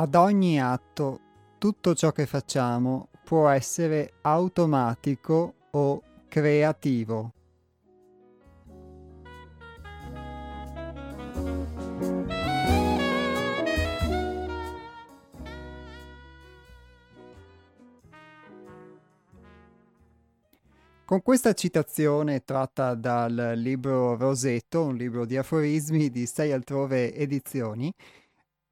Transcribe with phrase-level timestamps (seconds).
[0.00, 1.18] Ad ogni atto
[1.58, 7.32] tutto ciò che facciamo può essere automatico o creativo.
[21.04, 27.92] Con questa citazione tratta dal libro Rosetto, un libro di aforismi di sei altrove edizioni,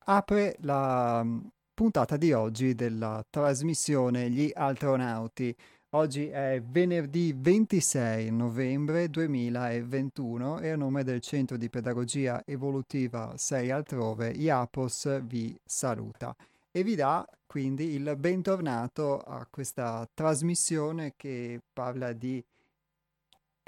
[0.08, 1.38] apre la mm,
[1.74, 5.54] puntata di oggi della trasmissione Gli Astronauti.
[5.90, 13.70] Oggi è venerdì 26 novembre 2021 e a nome del Centro di Pedagogia Evolutiva 6
[13.70, 16.36] altrove IAPOS vi saluta
[16.70, 22.44] e vi dà quindi il bentornato a questa trasmissione che parla di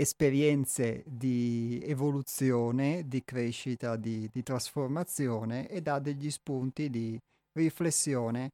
[0.01, 7.19] esperienze di evoluzione, di crescita, di, di trasformazione e dà degli spunti di
[7.55, 8.53] riflessione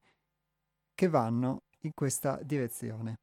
[0.95, 3.17] che vanno in questa direzione.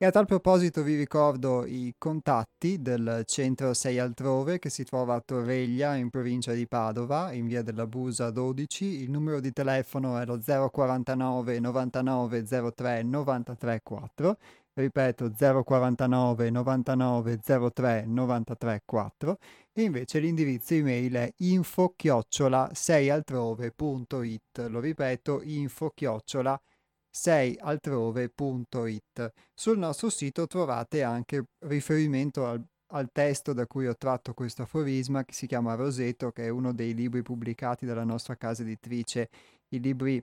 [0.00, 5.16] E a tal proposito vi ricordo i contatti del centro 6 altrove che si trova
[5.16, 8.84] a Torreglia in provincia di Padova in via della Busa 12.
[9.02, 12.44] Il numero di telefono è lo 049 99
[12.76, 14.38] 03 93 4.
[14.74, 15.32] Ripeto
[15.64, 17.40] 049 99
[17.72, 19.38] 03 93 4
[19.72, 24.68] e invece l'indirizzo email è info chiocciola 6altrove.it.
[24.68, 26.77] Lo ripeto info chiocciola 6
[27.10, 29.32] seialtrove.it.
[29.54, 35.24] Sul nostro sito trovate anche riferimento al, al, testo da cui ho tratto questo aforisma
[35.24, 39.28] che si chiama Roseto, che è uno dei libri pubblicati dalla nostra casa editrice.
[39.70, 40.22] I libri,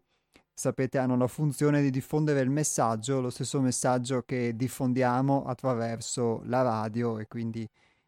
[0.54, 6.62] sapete, hanno la funzione di diffondere il messaggio, lo stesso messaggio che diffondiamo attraverso la
[6.62, 7.68] radio e quindi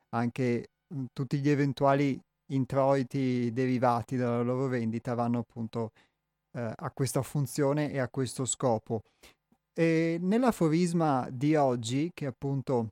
[0.10, 0.70] anche
[1.14, 5.92] tutti gli eventuali introiti derivati dalla loro vendita vanno appunto
[6.52, 9.04] eh, a questa funzione e a questo scopo.
[9.74, 12.90] E nell'aforisma di oggi, che appunto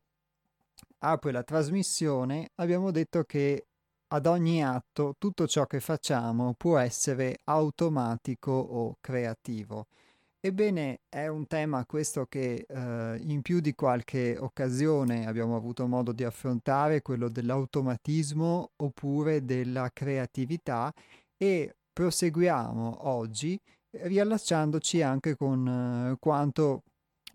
[0.99, 3.66] apre la trasmissione, abbiamo detto che
[4.07, 9.87] ad ogni atto tutto ciò che facciamo può essere automatico o creativo.
[10.39, 16.11] Ebbene, è un tema questo che eh, in più di qualche occasione abbiamo avuto modo
[16.11, 20.93] di affrontare, quello dell'automatismo oppure della creatività
[21.35, 23.57] e proseguiamo oggi
[23.89, 26.83] eh, riallacciandoci anche con eh, quanto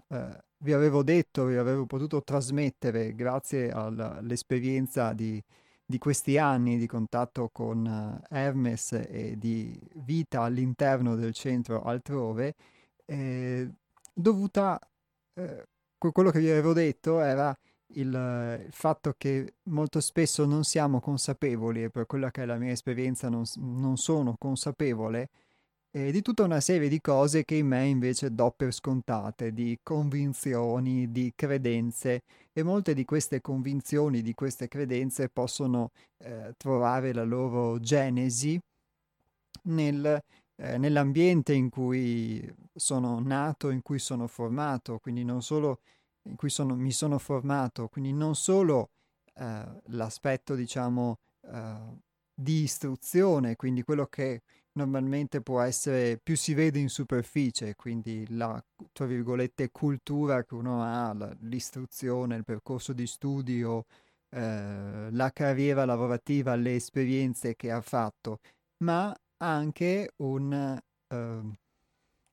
[0.08, 5.42] eh, vi avevo detto, vi avevo potuto trasmettere grazie all'esperienza di,
[5.82, 12.54] di questi anni di contatto con uh, Hermes e di vita all'interno del centro altrove,
[13.06, 13.70] eh,
[14.12, 14.78] dovuta,
[15.32, 15.64] eh,
[15.96, 17.56] quello che vi avevo detto era
[17.94, 22.56] il, il, fatto che molto spesso non siamo consapevoli, e per quella che è la
[22.58, 25.28] mia esperienza non, non sono consapevole,
[25.92, 29.78] eh, di tutta una serie di cose che in me invece do per scontate, di
[29.82, 37.24] convinzioni, di credenze e molte di queste convinzioni, di queste credenze possono eh, trovare la
[37.24, 38.60] loro genesi
[39.62, 40.22] nel,
[40.56, 45.80] eh, nell'ambiente in cui sono nato, in cui sono formato, quindi non solo
[46.22, 48.90] in cui sono, mi sono formato, quindi non solo
[49.34, 51.98] eh, l'aspetto, diciamo, eh,
[52.34, 58.62] di istruzione, quindi quello che normalmente può essere più si vede in superficie, quindi la,
[58.92, 63.84] tra virgolette, cultura che uno ha, la, l'istruzione, il percorso di studio,
[64.30, 68.40] eh, la carriera lavorativa, le esperienze che ha fatto,
[68.78, 71.54] ma anche un, uh,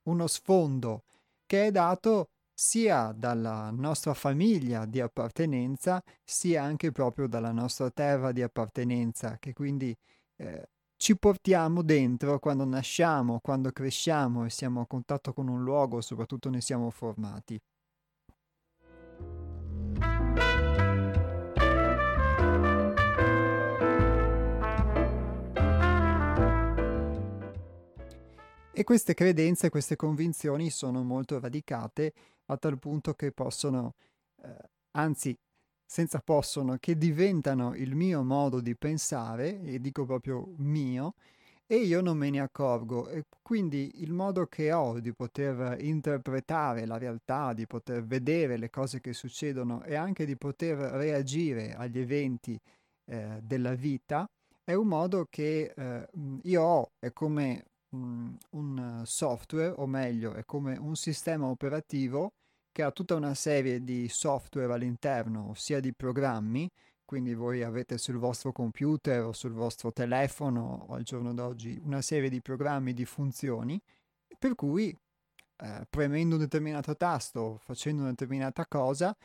[0.03, 1.03] uno sfondo
[1.45, 8.31] che è dato sia dalla nostra famiglia di appartenenza, sia anche proprio dalla nostra terra
[8.31, 9.95] di appartenenza, che quindi
[10.37, 16.01] eh, ci portiamo dentro quando nasciamo, quando cresciamo e siamo a contatto con un luogo,
[16.01, 17.61] soprattutto ne siamo formati.
[28.71, 32.13] E queste credenze, queste convinzioni sono molto radicate
[32.47, 33.93] a tal punto che possono,
[34.43, 34.55] eh,
[34.91, 35.37] anzi
[35.85, 41.13] senza possono, che diventano il mio modo di pensare, e dico proprio mio,
[41.65, 43.07] e io non me ne accorgo.
[43.09, 48.69] E quindi il modo che ho di poter interpretare la realtà, di poter vedere le
[48.69, 52.59] cose che succedono e anche di poter reagire agli eventi
[53.05, 54.29] eh, della vita,
[54.63, 56.07] è un modo che eh,
[56.43, 62.33] io ho, è come un, un software, o meglio, è come un sistema operativo
[62.71, 66.69] che ha tutta una serie di software all'interno, ossia di programmi,
[67.05, 72.01] quindi voi avete sul vostro computer o sul vostro telefono o al giorno d'oggi una
[72.01, 73.81] serie di programmi, di funzioni,
[74.37, 74.95] per cui
[75.59, 79.15] eh, premendo un determinato tasto, facendo una determinata cosa,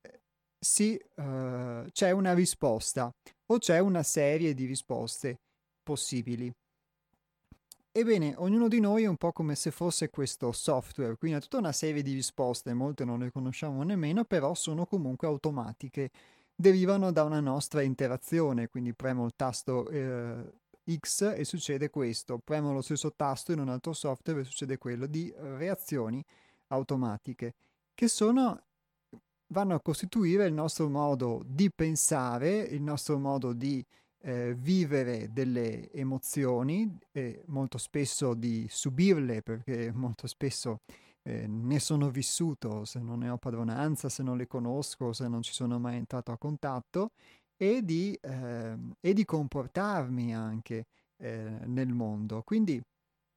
[0.00, 0.20] eh,
[0.58, 3.14] sì, eh, c'è una risposta
[3.46, 5.38] o c'è una serie di risposte
[5.82, 6.52] possibili.
[7.92, 11.58] Ebbene, ognuno di noi è un po' come se fosse questo software, quindi ha tutta
[11.58, 16.10] una serie di risposte, molte non le conosciamo nemmeno, però sono comunque automatiche,
[16.54, 20.52] derivano da una nostra interazione, quindi premo il tasto eh,
[20.96, 25.06] X e succede questo, premo lo stesso tasto in un altro software e succede quello
[25.06, 26.24] di reazioni
[26.68, 27.54] automatiche,
[27.94, 28.62] che sono
[29.48, 33.84] vanno a costituire il nostro modo di pensare, il nostro modo di
[34.20, 40.80] eh, vivere delle emozioni e molto spesso di subirle perché molto spesso
[41.22, 45.42] eh, ne sono vissuto se non ne ho padronanza, se non le conosco, se non
[45.42, 47.10] ci sono mai entrato a contatto
[47.56, 50.86] e di, eh, e di comportarmi anche
[51.18, 52.42] eh, nel mondo.
[52.42, 52.82] Quindi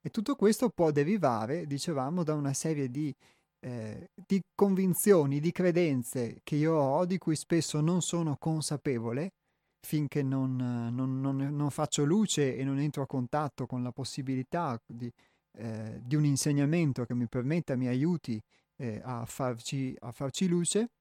[0.04, 3.14] e tutto questo può derivare, dicevamo, da una serie di,
[3.60, 9.34] eh, di convinzioni, di credenze che io ho, di cui spesso non sono consapevole
[9.82, 14.80] finché non, non, non, non, faccio luce e non entro a contatto con la possibilità
[14.86, 15.12] di,
[15.54, 18.42] eh, di un insegnamento che mi permetta, mi aiuti
[18.78, 20.92] eh, a, farci, a farci luce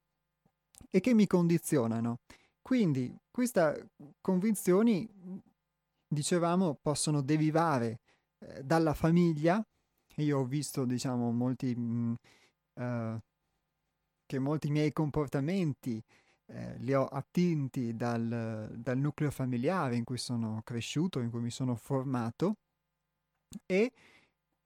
[0.90, 2.18] e che mi condizionano.
[2.62, 3.90] Quindi queste
[4.20, 5.08] convinzioni,
[6.06, 8.00] dicevamo, possono derivare
[8.38, 9.64] eh, dalla famiglia.
[10.16, 12.16] Io ho visto, diciamo, molti, mh,
[12.74, 13.18] uh,
[14.26, 16.02] che molti miei comportamenti
[16.52, 21.50] eh, li ho attinti dal, dal, nucleo familiare in cui sono cresciuto, in cui mi
[21.50, 22.56] sono formato
[23.66, 23.92] e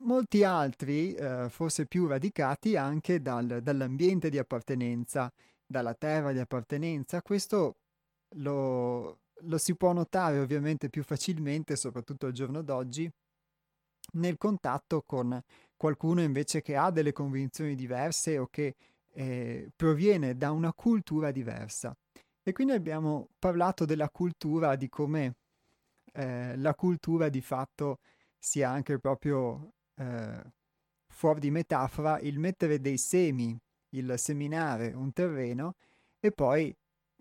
[0.03, 5.31] molti altri, eh, forse più radicati, anche dal, dall'ambiente di appartenenza,
[5.67, 7.21] dalla terra di appartenenza.
[7.23, 7.77] Questo
[8.37, 13.11] lo, lo si può notare ovviamente più facilmente, soprattutto al giorno d'oggi,
[14.13, 15.41] nel contatto con
[15.77, 18.75] qualcuno invece che ha delle convinzioni diverse o che
[19.15, 21.97] eh, proviene da una cultura diversa.
[22.43, 25.37] E quindi abbiamo parlato della cultura, di come
[26.13, 28.01] eh, la cultura di fatto
[28.39, 30.43] sia anche proprio eh,
[31.13, 33.59] fuori di metafora il mettere dei semi,
[33.91, 35.77] il seminare un terreno
[36.21, 36.75] e poi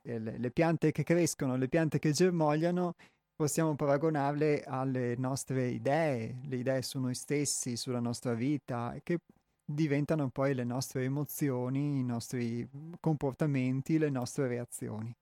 [0.03, 2.95] eh, le, le piante che crescono, le piante che germogliano,
[3.35, 9.19] possiamo paragonarle alle nostre idee, le idee su noi stessi, sulla nostra vita, che
[9.65, 12.67] diventano poi le nostre emozioni, i nostri
[12.99, 15.13] comportamenti, le nostre reazioni.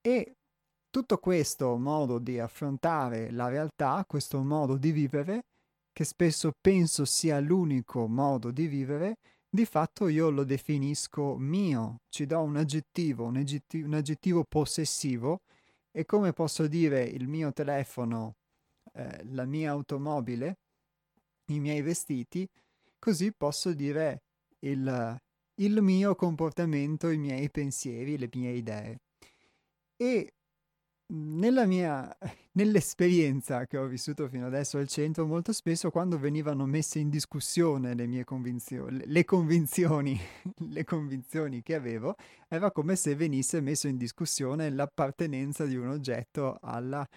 [0.00, 0.34] E
[0.90, 5.44] tutto questo modo di affrontare la realtà, questo modo di vivere,
[5.92, 12.26] che spesso penso sia l'unico modo di vivere, di fatto io lo definisco mio, ci
[12.26, 15.40] do un aggettivo, un aggettivo, un aggettivo possessivo
[15.90, 18.34] e come posso dire il mio telefono,
[18.92, 20.58] eh, la mia automobile,
[21.46, 22.46] i miei vestiti,
[23.06, 24.24] così posso dire
[24.64, 25.16] il,
[25.60, 29.00] il mio comportamento, i miei pensieri, le mie idee.
[29.96, 30.32] E
[31.14, 32.12] nella mia,
[32.58, 37.94] nell'esperienza che ho vissuto fino adesso al centro, molto spesso quando venivano messe in discussione
[37.94, 40.20] le mie convinzioni, le convinzioni,
[40.70, 42.16] le convinzioni che avevo,
[42.48, 47.08] era come se venisse messo in discussione l'appartenenza di un oggetto alla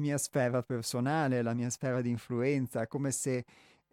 [0.00, 3.44] mia sfera personale, la mia sfera di influenza, come se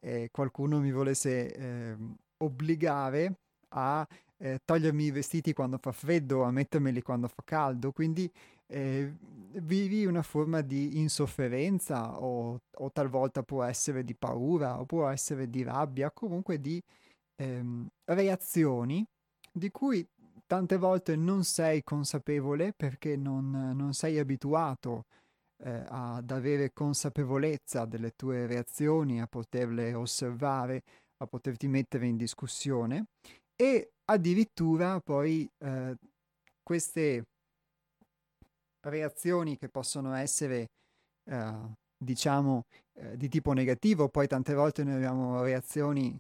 [0.04, 1.96] eh, qualcuno mi volesse eh,
[2.38, 4.06] obbligare a
[4.38, 8.30] eh, togliermi i vestiti quando fa freddo, a mettermeli quando fa caldo, quindi
[8.68, 9.14] eh,
[9.62, 15.50] vivi una forma di insofferenza o, o, talvolta può essere di paura o può essere
[15.50, 16.82] di rabbia, comunque di
[17.36, 19.06] ehm, reazioni
[19.52, 20.06] di cui
[20.46, 25.06] tante volte non sei consapevole perché non, non sei abituato
[25.64, 30.84] eh, ad avere consapevolezza delle tue reazioni, a poterle osservare,
[31.18, 33.06] a poterti mettere in discussione
[33.56, 35.96] e addirittura poi eh,
[36.62, 37.26] queste
[38.82, 40.70] reazioni che possono essere
[41.30, 46.20] eh, diciamo eh, di tipo negativo, poi tante volte noi abbiamo reazioni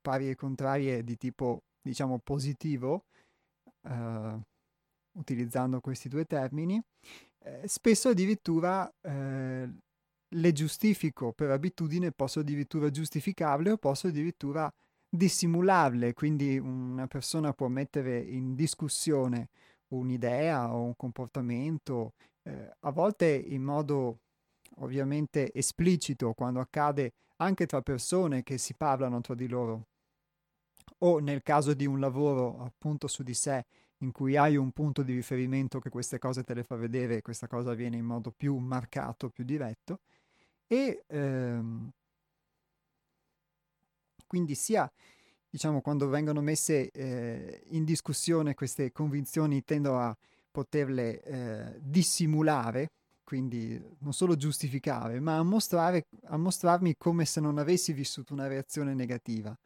[0.00, 3.04] pari e contrarie di tipo diciamo positivo,
[3.82, 4.38] eh,
[5.18, 6.82] utilizzando questi due termini,
[7.44, 9.68] eh, spesso addirittura eh,
[10.28, 14.72] le giustifico per abitudine, posso addirittura giustificarle o posso addirittura
[15.08, 19.48] dissimularle, quindi una persona può mettere in discussione
[19.88, 24.18] un'idea o un comportamento, eh, a volte in modo
[24.80, 29.86] ovviamente esplicito quando accade anche tra persone che si parlano tra di loro,
[30.98, 33.64] o nel caso di un lavoro appunto su di sé
[33.98, 37.22] in cui hai un punto di riferimento che queste cose te le fa vedere e
[37.22, 40.00] questa cosa avviene in modo più marcato, più diretto,
[40.66, 41.90] e ehm,
[44.26, 44.90] quindi sia
[45.50, 50.14] diciamo quando vengono messe eh, in discussione queste convinzioni tendo a
[50.50, 52.90] poterle eh, dissimulare,
[53.24, 58.46] quindi non solo giustificare, ma a, mostrare, a mostrarmi come se non avessi vissuto una
[58.46, 59.56] reazione negativa.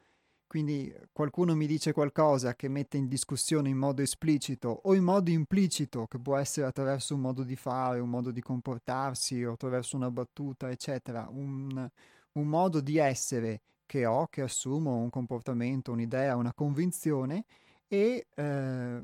[0.52, 5.30] Quindi qualcuno mi dice qualcosa che mette in discussione in modo esplicito o in modo
[5.30, 9.97] implicito, che può essere attraverso un modo di fare, un modo di comportarsi o attraverso
[9.97, 11.88] una battuta, eccetera, un,
[12.32, 17.47] un modo di essere che ho, che assumo, un comportamento, un'idea, una convinzione
[17.88, 19.02] e eh,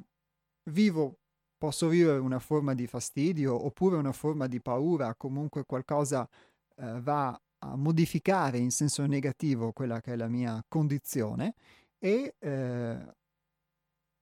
[0.64, 1.16] vivo,
[1.56, 6.28] posso vivere una forma di fastidio oppure una forma di paura, comunque qualcosa
[6.76, 11.54] eh, va a modificare in senso negativo quella che è la mia condizione
[11.98, 13.14] e, eh,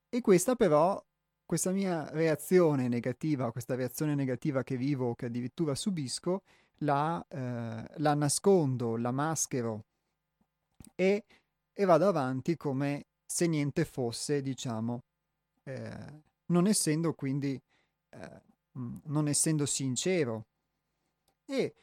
[0.08, 1.02] e questa però,
[1.44, 6.42] questa mia reazione negativa, questa reazione negativa che vivo che addirittura subisco,
[6.80, 9.84] la, eh, la nascondo, la maschero
[10.94, 11.24] e,
[11.72, 15.02] e, vado avanti come se niente fosse, diciamo,
[15.64, 17.60] eh, non essendo quindi,
[18.10, 20.46] eh, non essendo sincero.
[21.44, 21.74] E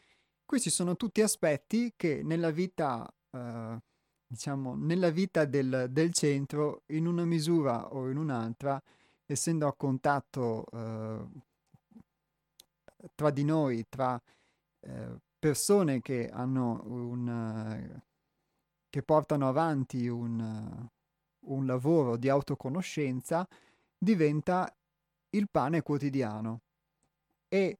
[0.53, 3.81] questi sono tutti aspetti che nella vita, eh,
[4.27, 8.79] diciamo, nella vita del, del, centro, in una misura o in un'altra,
[9.25, 11.25] essendo a contatto eh,
[13.15, 14.21] tra di noi, tra
[14.81, 18.01] eh, persone che un
[18.91, 20.87] che portano avanti un,
[21.47, 23.47] un lavoro di autoconoscenza,
[23.97, 24.71] diventa
[25.31, 26.61] il pane quotidiano.
[27.47, 27.79] E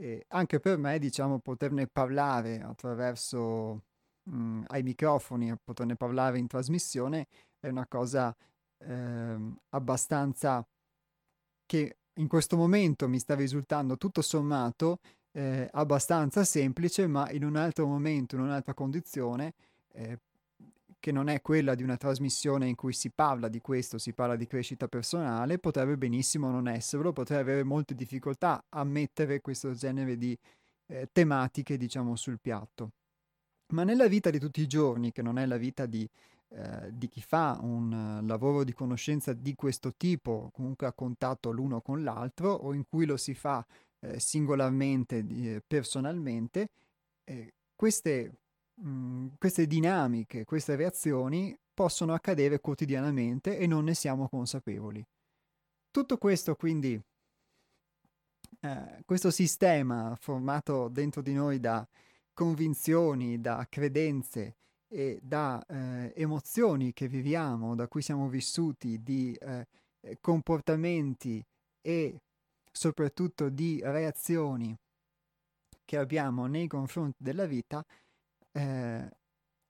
[0.00, 3.82] e anche per me, diciamo, poterne parlare attraverso
[4.22, 7.26] mh, mm, ai microfoni, poterne parlare in trasmissione
[7.60, 8.34] è una cosa
[8.78, 9.36] eh,
[9.68, 10.66] abbastanza
[11.66, 15.00] che in questo momento mi sta risultando tutto sommato
[15.32, 19.52] eh, abbastanza semplice, ma in un altro momento, in un'altra condizione,
[19.92, 20.18] eh,
[21.00, 24.36] che non è quella di una trasmissione in cui si parla di questo, si parla
[24.36, 30.16] di crescita personale, potrebbe benissimo non esserlo, potrei avere molte difficoltà a mettere questo genere
[30.16, 30.38] di
[30.86, 32.90] eh, tematiche, diciamo, sul piatto.
[33.72, 36.08] Ma nella vita di tutti i giorni, che non è la vita di,
[36.48, 41.80] eh, di chi fa un lavoro di conoscenza di questo tipo, comunque a contatto l'uno
[41.80, 43.64] con l'altro, o in cui lo si fa
[44.00, 46.68] eh, singolarmente, eh, personalmente,
[47.76, 48.39] queste
[48.82, 55.04] Mhmm, queste dinamiche, queste reazioni possono accadere quotidianamente e non ne siamo consapevoli.
[55.90, 57.00] Tutto questo quindi,
[58.60, 61.86] eh, questo sistema formato dentro di noi da
[62.32, 64.56] convinzioni, da credenze
[64.88, 69.66] e da eh, emozioni che viviamo, da cui siamo vissuti, di eh,
[70.20, 71.44] comportamenti
[71.82, 72.20] e
[72.72, 74.74] soprattutto di reazioni
[75.84, 77.84] che abbiamo nei confronti della vita,
[78.52, 79.10] eh,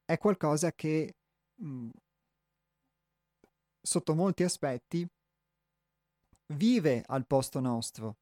[0.04, 1.14] è qualcosa che
[1.56, 1.90] mh, mhmm,
[3.82, 5.06] sotto molti aspetti
[6.54, 8.16] vive al posto nostro.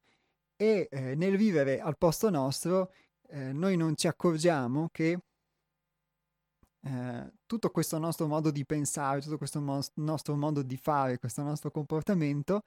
[0.55, 2.91] E eh, nel vivere al posto nostro
[3.29, 5.19] eh, noi non ci accorgiamo che
[6.81, 11.41] eh, tutto questo nostro modo di pensare, tutto questo mo- nostro modo di fare, questo
[11.43, 12.63] nostro comportamento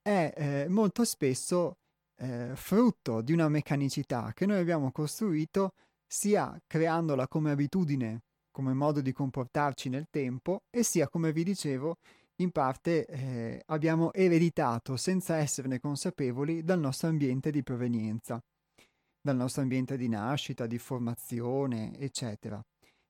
[0.00, 1.78] è eh, molto spesso
[2.16, 5.74] eh, frutto di una meccanicità che noi abbiamo costruito
[6.12, 11.96] sia creandola come abitudine, come modo di comportarci nel tempo, e sia, come vi dicevo,
[12.42, 18.38] in parte eh, abbiamo ereditato senza esserne consapevoli dal nostro ambiente di provenienza,
[19.22, 22.62] dal nostro ambiente di nascita, di formazione, eccetera.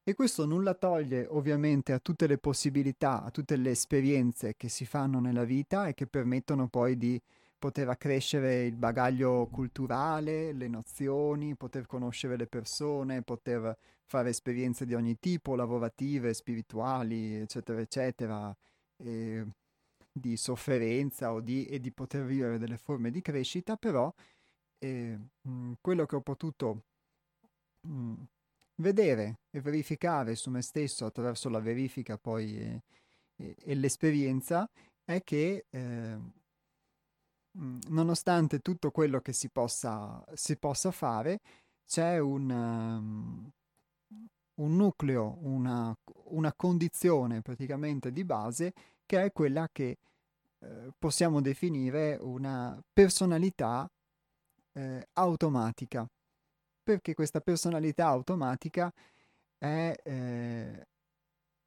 [0.05, 4.87] E questo nulla toglie ovviamente a tutte le possibilità, a tutte le esperienze che si
[4.87, 7.21] fanno nella vita e che permettono poi di
[7.63, 14.95] poter accrescere il bagaglio culturale, le nozioni, poter conoscere le persone, poter fare esperienze di
[14.95, 18.57] ogni tipo, lavorative, spirituali, eccetera, eccetera,
[18.97, 19.47] e
[20.11, 24.13] di sofferenza di, e di poter vivere delle forme di crescita, però
[24.81, 26.83] eh, mh, quello che ho potuto
[27.87, 28.15] mh,
[28.83, 32.83] vedere e verificare su me stesso attraverso la verifica poi e,
[33.37, 34.69] e, e l'esperienza
[35.05, 36.19] è che eh,
[37.53, 41.41] nonostante tutto quello che si possa, si possa fare,
[41.87, 43.51] c'è un, um,
[44.55, 45.95] un nucleo, una,
[46.25, 48.73] una, condizione praticamente di base
[49.05, 49.99] che è quella che
[50.59, 53.91] eh, possiamo definire una personalità
[54.73, 56.09] eh, automatica.
[56.85, 58.93] Perché questa personalità automatica
[59.57, 60.87] è, eh,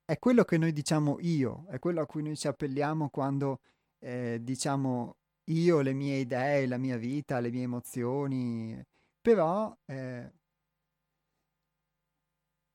[0.04, 3.60] è, quello che noi diciamo io, è quello a cui noi ci appelliamo quando
[4.00, 8.84] eh, diciamo io, le mie idee, la mia vita, le mie emozioni,
[9.22, 10.32] però eh,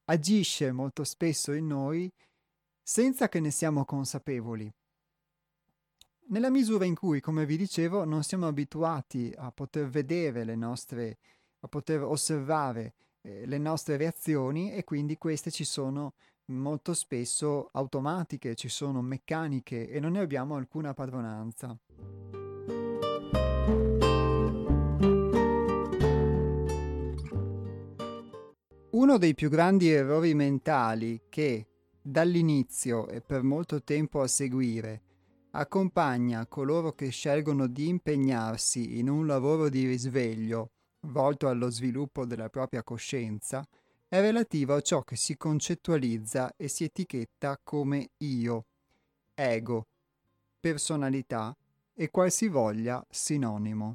[0.05, 2.13] agisce molto spesso in noi
[2.83, 4.73] senza che ne siamo consapevoli.
[6.31, 11.19] Nella misura in cui, come vi dicevo, non siamo abituati a poter vedere le nostre,
[11.61, 16.15] a poter osservare eh, le nostre reazioni e quindi queste ci sono
[16.47, 21.77] molto spesso automatiche, ci sono meccaniche e non ne abbiamo alcuna padronanza.
[28.93, 31.67] Uno dei più grandi errori mentali che
[32.03, 35.03] dall'inizio e per molto tempo a seguire
[35.53, 42.49] accompagna coloro che scelgono di impegnarsi in un lavoro di risveglio volto allo sviluppo della
[42.49, 43.65] propria coscienza
[44.09, 48.65] è relativo a ciò che si concettualizza e si etichetta come io,
[49.35, 49.87] ego,
[50.59, 51.57] personalità
[51.95, 53.95] e qualsivoglia sinonimo.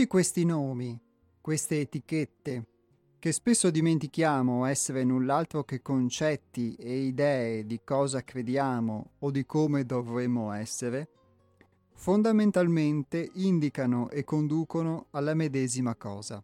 [0.00, 0.98] Tutti questi nomi,
[1.42, 2.68] queste etichette,
[3.18, 9.84] che spesso dimentichiamo essere null'altro che concetti e idee di cosa crediamo o di come
[9.84, 11.10] dovremmo essere,
[11.92, 16.42] fondamentalmente indicano e conducono alla medesima cosa,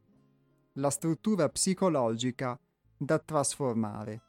[0.74, 2.60] la struttura psicologica
[2.94, 4.20] da trasformare,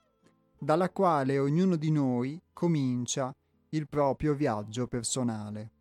[0.57, 3.35] dalla quale ognuno di noi comincia
[3.71, 5.76] il proprio viaggio personale.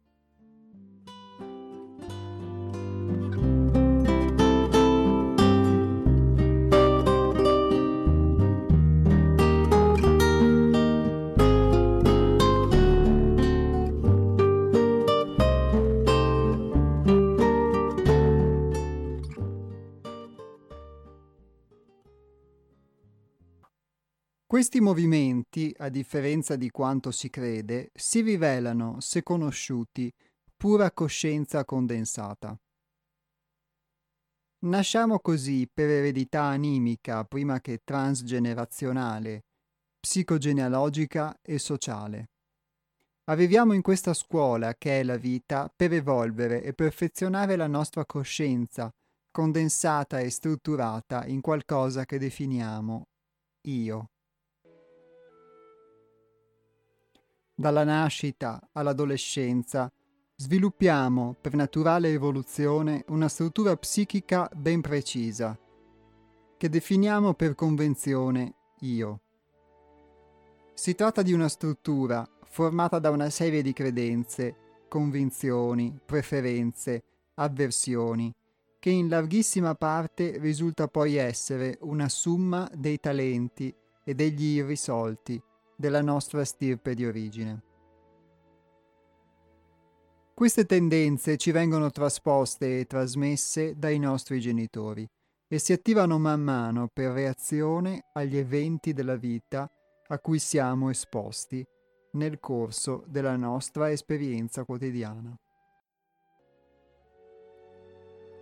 [24.57, 30.11] Questi movimenti, a differenza di quanto si crede, si rivelano, se conosciuti,
[30.57, 32.59] pura coscienza condensata.
[34.61, 39.42] Nasciamo così per eredità animica prima che transgenerazionale,
[40.01, 42.31] psicogenealogica e sociale.
[43.25, 48.90] Arriviamo in questa scuola che è la vita per evolvere e perfezionare la nostra coscienza,
[49.31, 53.03] condensata e strutturata in qualcosa che definiamo
[53.69, 54.07] io.
[57.57, 59.90] Dalla nascita all'adolescenza,
[60.37, 65.59] sviluppiamo per naturale evoluzione una struttura psichica ben precisa,
[66.59, 69.21] che definiamo per convenzione io.
[70.75, 77.03] Si tratta di una struttura formata da una serie di credenze, convinzioni, preferenze,
[77.37, 78.33] avversioni,
[78.79, 85.42] che in larghissima parte risulta poi essere una summa dei talenti e degli irrisolti
[85.77, 87.62] della nostra stirpe di origine.
[90.35, 95.07] Queste tendenze ci vengono trasposte e trasmesse dai nostri genitori
[95.49, 99.67] e si attivano man mano per reazione agli eventi della vita
[100.09, 101.65] a cui siamo esposti
[102.12, 105.35] nel corso della nostra esperienza quotidiana.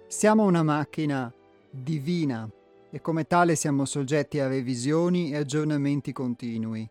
[0.09, 1.33] Siamo una macchina
[1.70, 2.49] divina
[2.90, 6.88] e come tale siamo soggetti a revisioni e aggiornamenti continui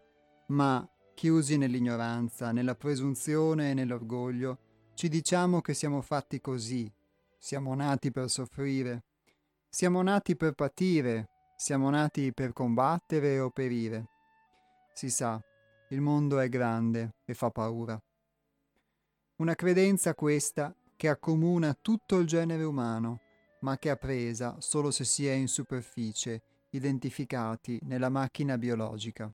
[0.47, 6.91] ma, chiusi nell'ignoranza, nella presunzione e nell'orgoglio, ci diciamo che siamo fatti così,
[7.37, 9.03] siamo nati per soffrire,
[9.69, 14.07] siamo nati per patire, siamo nati per combattere o perire.
[14.93, 15.41] Si sa,
[15.89, 17.99] il mondo è grande e fa paura.
[19.37, 23.19] Una credenza questa che accomuna tutto il genere umano,
[23.61, 29.33] ma che ha presa solo se si è in superficie, identificati nella macchina biologica.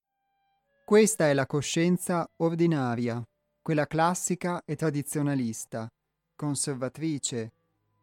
[0.89, 3.23] Questa è la coscienza ordinaria,
[3.61, 5.87] quella classica e tradizionalista,
[6.35, 7.51] conservatrice,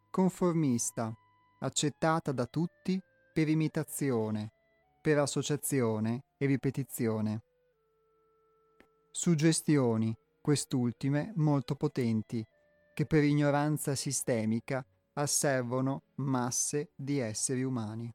[0.08, 1.12] conformista,
[1.58, 2.96] accettata da tutti
[3.32, 4.52] per imitazione,
[5.02, 7.42] per associazione e ripetizione.
[9.10, 12.46] Suggestioni, quest'ultime molto potenti,
[12.94, 18.14] che per ignoranza sistemica asservono masse di esseri umani.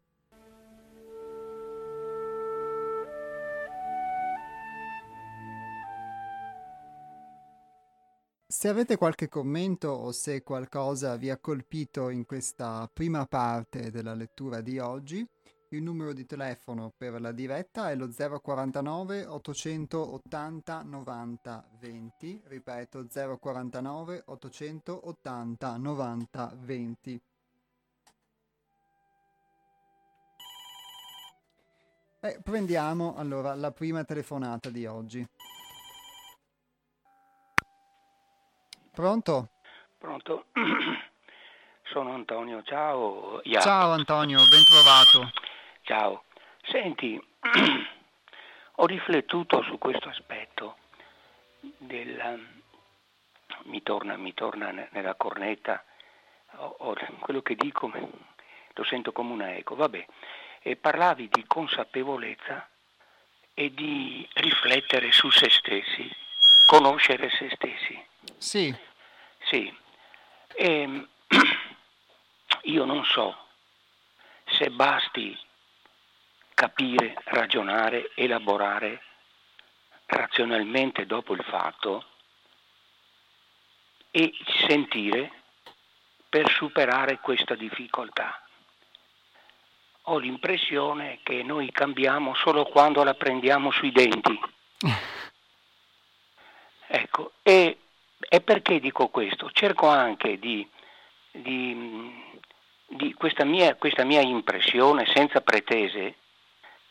[8.61, 14.13] Se avete qualche commento o se qualcosa vi ha colpito in questa prima parte della
[14.13, 15.27] lettura di oggi,
[15.69, 23.07] il numero di telefono per la diretta è lo 049 880 90 20, ripeto
[23.39, 27.21] 049 880 90 20.
[32.19, 35.27] E prendiamo allora la prima telefonata di oggi.
[38.93, 39.49] Pronto?
[39.97, 40.45] Pronto?
[41.91, 43.39] Sono Antonio, ciao.
[43.43, 43.61] Yeah.
[43.61, 45.31] Ciao Antonio, ben trovato.
[45.83, 46.23] Ciao.
[46.63, 47.21] Senti,
[48.75, 50.77] ho riflettuto su questo aspetto
[51.77, 52.47] del,
[53.63, 55.83] mi, torna, mi torna nella cornetta,
[56.57, 57.89] ho, ho, quello che dico
[58.73, 60.05] lo sento come una eco, vabbè,
[60.61, 62.67] e parlavi di consapevolezza
[63.53, 66.09] e di riflettere su se stessi,
[66.65, 68.09] conoscere se stessi.
[68.37, 68.73] Sì.
[69.45, 69.73] Sì.
[70.55, 71.07] E, ehm,
[72.63, 73.35] io non so
[74.45, 75.37] se basti
[76.53, 79.01] capire, ragionare, elaborare
[80.05, 82.05] razionalmente dopo il fatto
[84.11, 84.33] e
[84.67, 85.31] sentire
[86.29, 88.41] per superare questa difficoltà.
[90.05, 94.39] Ho l'impressione che noi cambiamo solo quando la prendiamo sui denti.
[96.87, 97.77] Ecco, e,
[98.19, 99.49] e perché dico questo?
[99.53, 100.67] Cerco anche di,
[101.31, 102.35] di,
[102.85, 106.15] di questa, mia, questa mia impressione senza pretese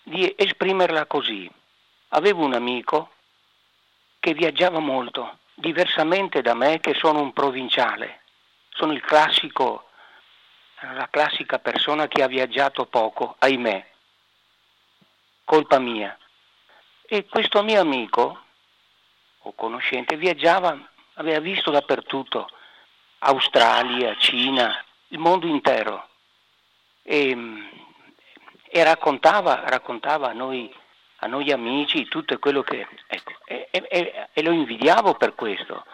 [0.03, 1.51] di esprimerla così.
[2.13, 3.11] Avevo un amico
[4.21, 8.23] che viaggiava molto, diversamente da me che sono un provinciale.
[8.71, 9.91] Sono il classico,
[10.81, 13.87] la classica persona che ha viaggiato poco, ahimè.
[15.45, 16.17] Colpa mia.
[17.03, 18.45] E questo mio amico,
[19.43, 22.49] o conoscente, viaggiava, aveva visto dappertutto,
[23.21, 26.09] Australia, Cina, il mondo intero.
[27.03, 27.35] E
[28.73, 30.73] e raccontava, raccontava a, noi,
[31.17, 32.87] a, noi, amici tutto quello che...
[33.09, 35.85] Ecco, e, e, e lo invidiavo per questo,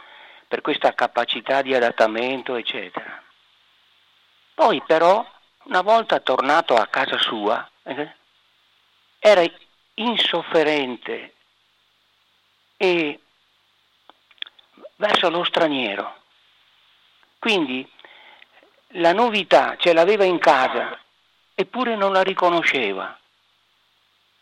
[0.47, 3.23] per questa capacità di adattamento, eccetera.
[4.53, 5.27] Poi però,
[5.65, 8.15] una volta tornato a casa sua, eh,
[9.21, 9.43] era
[9.95, 11.33] insofferente
[12.77, 13.21] e
[14.97, 16.23] verso lo straniero.
[17.39, 17.89] Quindi
[18.91, 20.99] la novità ce l'aveva in casa
[21.55, 23.19] eppure non la riconosceva.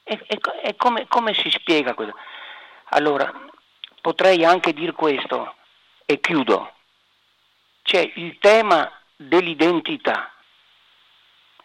[0.03, 2.17] E, e, e come, come, si spiega questo?
[2.91, 3.33] Allora,
[4.01, 5.55] potrei anche dire questo
[6.05, 6.73] e chiudo.
[7.83, 10.33] C'è il tema dell'identità.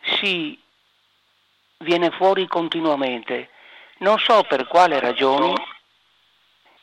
[0.01, 0.57] Si
[1.77, 3.49] viene fuori continuamente.
[3.97, 5.53] Non so per quale ragioni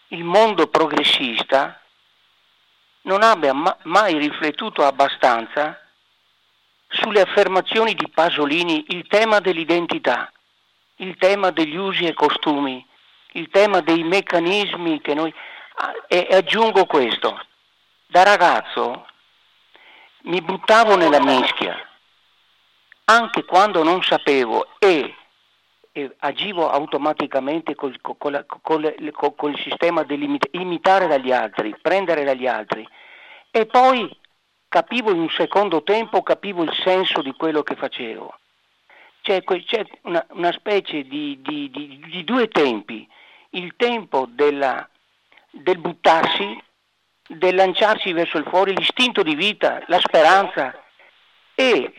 [0.09, 1.81] il mondo progressista
[3.07, 5.81] non abbia mai riflettuto abbastanza
[6.88, 10.31] sulle affermazioni di Pasolini il tema dell'identità,
[10.97, 12.85] il tema degli usi e costumi,
[13.33, 15.33] il tema dei meccanismi che noi...
[15.79, 17.38] Ah, e aggiungo questo,
[18.07, 19.07] da ragazzo
[20.23, 21.77] mi buttavo nella mischia,
[23.05, 25.14] anche quando non sapevo e,
[25.97, 28.95] e agivo automaticamente col, col, col,
[29.35, 32.87] col sistema dell'imitare dagli altri, prendere dagli altri
[33.51, 34.07] e poi
[34.69, 38.39] capivo in un secondo tempo, capivo il senso di quello che facevo.
[39.23, 43.09] C'è, c'è una, una, specie di, di, di, di, due tempi,
[43.51, 44.87] il tempo della,
[45.51, 46.63] del buttarsi,
[47.27, 50.79] del lanciarsi verso il fuori, l'istinto di vita, la speranza
[51.55, 51.91] e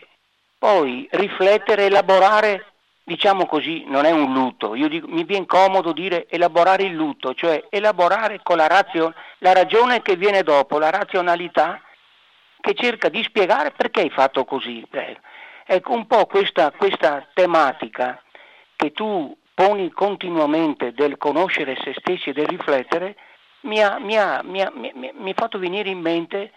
[0.56, 2.74] poi riflettere, elaborare,
[3.08, 7.32] diciamo così, non è un lutto, io dico, mi viene comodo dire elaborare il lutto,
[7.32, 11.80] cioè elaborare con la, razio, la ragione che viene dopo, la razionalità
[12.60, 14.86] che cerca di spiegare perché hai fatto così.
[14.90, 15.18] Eh,
[15.64, 18.22] ecco, un po' questa, questa tematica
[18.76, 23.16] che tu poni continuamente del conoscere se stessi e del riflettere,
[23.62, 26.52] mi ha, mi ha, mi ha, mi fatto venire in mente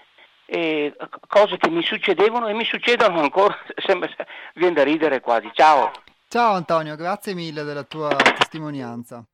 [0.48, 0.94] eh,
[1.30, 4.10] cose che mi succedevano e mi succedono ancora, sembra,
[4.56, 5.50] viene da ridere quasi.
[5.54, 5.92] Ciao.
[6.32, 9.28] Ciao Antonio, grazie mille della tua testimonianza.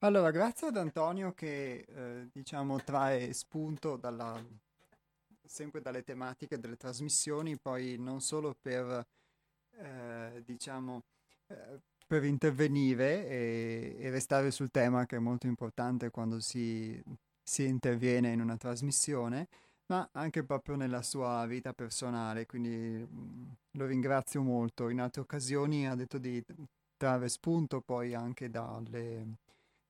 [0.00, 4.38] Allora, grazie ad Antonio che eh, diciamo trae spunto dalla,
[5.42, 9.02] sempre dalle tematiche delle trasmissioni, poi non solo per
[9.78, 11.00] eh, diciamo
[11.46, 17.02] eh, per intervenire e, e, restare sul tema che è molto importante quando si,
[17.42, 19.48] si interviene in una trasmissione,
[19.90, 24.88] ma anche proprio nella sua vita personale, quindi mh, mm, lo ringrazio molto.
[24.88, 26.42] In altre occasioni ha detto di
[26.96, 29.38] trarre spunto poi anche dalle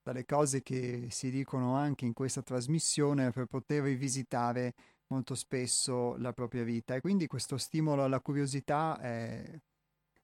[0.03, 4.75] dalle cose che si dicono anche in questa trasmissione per poter rivisitare
[5.09, 9.61] molto spesso la propria vita e quindi questo stimolo alla curiosità è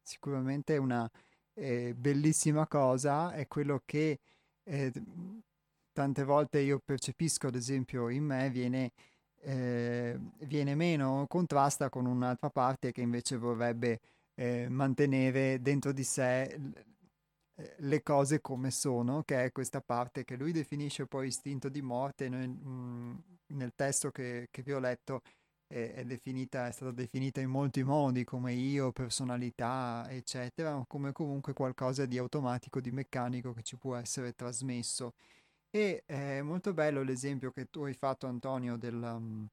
[0.03, 1.09] sicuramente una
[1.55, 4.21] eh, bellissima cosa, è quello che
[4.65, 4.93] eh,
[5.93, 8.93] tante volte io percepisco, ad esempio in me, viene,
[9.47, 14.01] eh, viene meno, contrasta con un'altra parte che invece vorrebbe
[14.35, 16.43] eh, mantenere dentro di sé
[17.55, 21.81] eh, le cose come sono, che è questa parte che lui definisce poi istinto di
[21.81, 22.29] morte.
[22.29, 23.15] Mh, mm,
[23.49, 25.23] nel testo che, che vi ho letto
[25.69, 32.05] è, definita, è stata definita in molti modi come io, personalità, eccetera, come comunque qualcosa
[32.07, 35.15] di automatico, di meccanico che ci può essere trasmesso.
[35.77, 39.47] E è molto bello l'esempio che tu hai fatto, Antonio, del, um,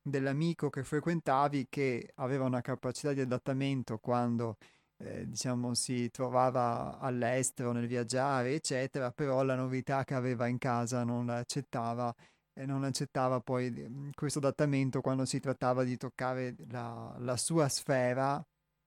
[0.00, 4.58] dell'amico che frequentavi che aveva una capacità di adattamento quando
[4.98, 11.02] eh, diciamo si trovava all'estero nel viaggiare eccetera però la novità che aveva in casa
[11.02, 12.14] non la accettava
[12.52, 17.68] e non accettava poi mm, questo adattamento quando si trattava di toccare la, la sua
[17.68, 18.40] sfera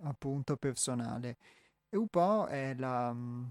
[0.03, 1.37] appunto personale.
[1.89, 3.47] E un po' è la, mm,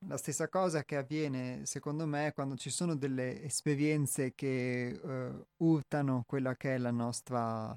[0.00, 6.24] la stessa cosa che avviene secondo me quando ci sono delle esperienze che uh, urtano
[6.26, 7.76] quella che è la nostra,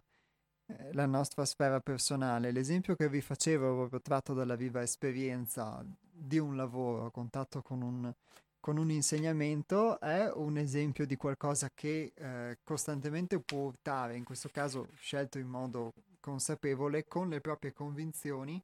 [0.67, 2.51] eh, la nostra sfera personale.
[2.51, 7.81] L'esempio che vi facevo proprio tratto dalla viva esperienza di un lavoro a contatto con
[7.81, 8.13] un
[8.61, 14.49] con un insegnamento è un esempio di qualcosa che eh, costantemente può urtare, in questo
[14.51, 18.61] caso scelto in modo consapevole, con le proprie convinzioni,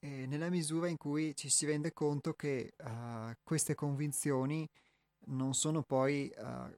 [0.00, 4.68] eh, nella misura in cui ci si rende conto che uh, queste convinzioni
[5.26, 6.74] non sono poi, uh,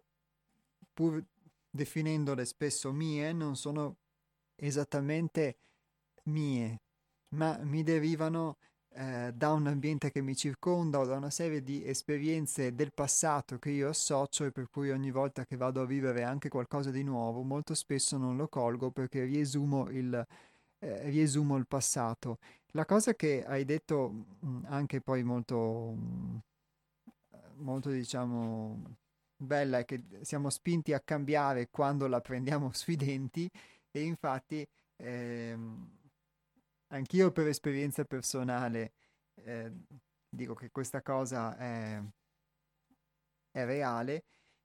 [0.92, 1.24] pur
[1.70, 3.96] definendole spesso mie, non sono
[4.56, 5.56] esattamente
[6.24, 6.80] mie,
[7.28, 8.56] ma mi derivano
[8.94, 13.58] eh, da un ambiente che mi circonda o da una serie di esperienze del passato
[13.58, 17.02] che io associo e per cui ogni volta che vado a vivere anche qualcosa di
[17.02, 20.26] nuovo molto spesso non lo colgo perché riesumo il,
[20.82, 22.38] eh, riesumo il passato.
[22.72, 26.42] La cosa che hai detto mh, mm, anche poi molto, mh,
[27.36, 28.96] mm, molto diciamo
[29.36, 33.48] bella è che siamo spinti a cambiare quando la prendiamo sui denti
[33.90, 34.66] e infatti
[34.96, 35.98] ehm,
[36.88, 38.92] anch'io per esperienza personale
[39.44, 39.70] eh,
[40.28, 42.02] dico che questa cosa è,
[43.50, 44.24] è reale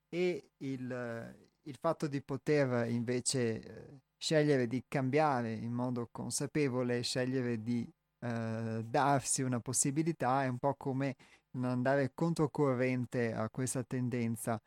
[0.10, 7.62] e il, il, fatto di poter invece eh, scegliere di cambiare in modo consapevole, scegliere
[7.62, 11.16] di eh, darsi una possibilità è un po' come
[11.62, 14.60] andare controcorrente a questa tendenza.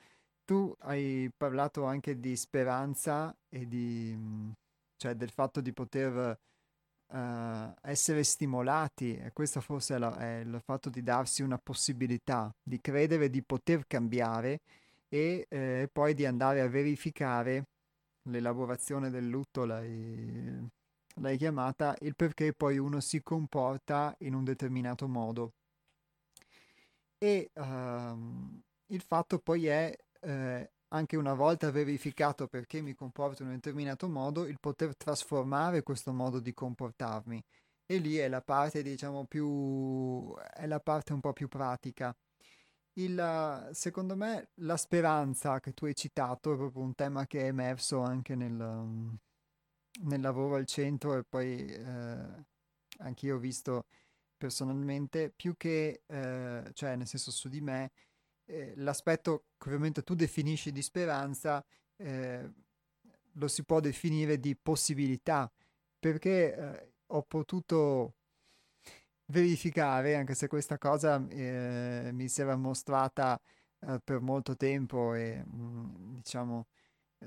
[0.44, 4.16] Tu hai parlato anche di speranza e di,
[4.96, 6.38] cioè del fatto di poter
[7.06, 12.52] uh, essere stimolati, e questo forse è, la, è, il fatto di darsi una possibilità,
[12.62, 14.60] di credere di poter cambiare
[15.08, 17.66] e eh, poi di andare a verificare
[18.24, 20.68] l'elaborazione del lutto, l'hai,
[21.16, 25.52] l'hai chiamata, il perché poi uno si comporta in un determinato modo.
[27.18, 33.48] E uh, il fatto poi è eh, anche una volta verificato perché mi comporto in
[33.48, 37.42] un determinato modo, il poter trasformare questo modo di comportarmi.
[37.87, 40.35] E lì è la parte, diciamo, più...
[40.54, 42.14] è la parte un po' più pratica.
[42.94, 47.44] Il, secondo me la speranza che tu hai citato è proprio un tema che è
[47.44, 49.18] emerso anche nel,
[50.03, 52.44] nel lavoro al centro e poi eh,
[52.98, 53.87] anche ho visto
[54.37, 57.92] personalmente, più che, eh, cioè nel senso su di me,
[58.46, 61.64] eh, l'aspetto che ovviamente tu definisci di speranza
[61.96, 62.50] eh,
[63.35, 65.50] lo si può definire di possibilità,
[65.98, 68.14] perché eh, ho potuto
[69.31, 73.40] verificare, anche se questa cosa eh, mi si era mostrata
[73.81, 76.66] eh, per molto tempo e mh, mm, diciamo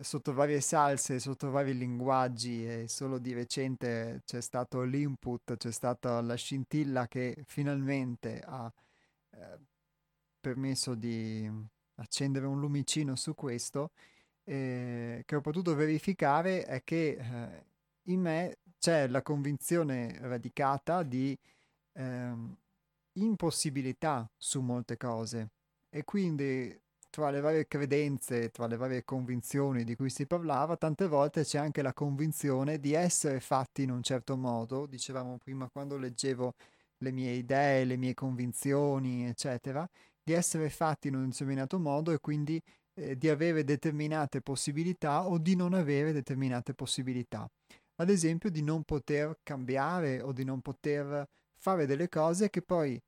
[0.01, 6.19] sotto varie salse, sotto vari linguaggi e solo di recente c'è stato l'input, c'è stata
[6.21, 8.71] la scintilla che finalmente ha
[9.31, 9.59] eh,
[10.39, 11.49] permesso di
[11.95, 13.91] accendere un lumicino su questo,
[14.43, 17.65] eh, che ho potuto verificare è che eh,
[18.07, 21.37] in me c'è la convinzione radicata di
[21.93, 22.33] eh,
[23.13, 25.51] impossibilità su molte cose
[25.89, 26.79] e quindi
[27.13, 31.59] tra le varie credenze, tra le varie convinzioni di cui si parlava, tante volte c'è
[31.59, 36.55] anche la convinzione di essere fatti in un certo modo, dicevamo prima quando leggevo
[36.97, 39.87] le mie idee, le mie convinzioni, eccetera,
[40.23, 42.59] di essere fatti in un determinato modo e quindi
[42.95, 47.47] eh, di avere determinate possibilità o di non avere determinate possibilità.
[47.97, 51.27] Ad esempio di non poter cambiare o di non poter
[51.63, 53.01] fare delle cose che poi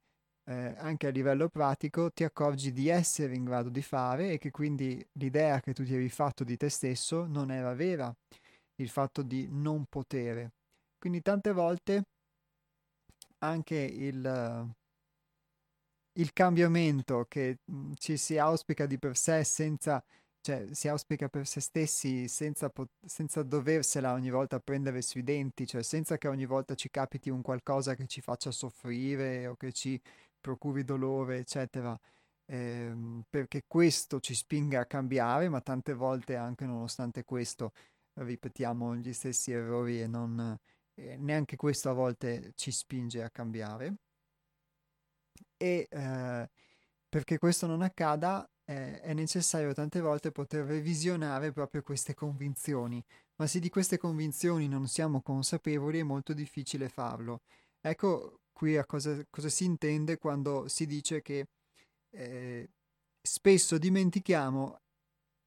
[0.49, 4.49] eh, anche a livello pratico ti accorgi di essere in grado di fare e che
[4.49, 8.15] quindi l'idea che tu ti eri fatto di te stesso non era vera,
[8.75, 10.53] il fatto di non potere.
[10.97, 12.03] Quindi tante volte
[13.39, 14.73] anche il,
[16.13, 20.01] il cambiamento che mh, ci si auspica di per sé senza
[20.45, 25.65] cioè si auspica per se stessi senza, pot- senza doversela ogni volta prendere sui denti,
[25.65, 29.71] cioè senza che ogni volta ci capiti un qualcosa che ci faccia soffrire o che
[29.71, 29.99] ci
[30.39, 31.99] procuri dolore, eccetera,
[32.45, 37.71] ehm, perché questo ci spinga a cambiare, ma tante volte anche nonostante questo
[38.13, 40.55] ripetiamo gli stessi errori e non,
[40.93, 43.95] eh, neanche questo a volte ci spinge a cambiare.
[45.57, 46.49] E eh,
[47.09, 53.03] perché questo non accada eh, è necessario tante volte poter revisionare proprio queste convinzioni,
[53.37, 57.41] ma se di queste convinzioni non siamo consapevoli è molto difficile farlo.
[57.81, 61.47] Ecco qui a cosa, cosa si intende quando si dice che
[62.11, 62.69] eh,
[63.21, 64.79] spesso dimentichiamo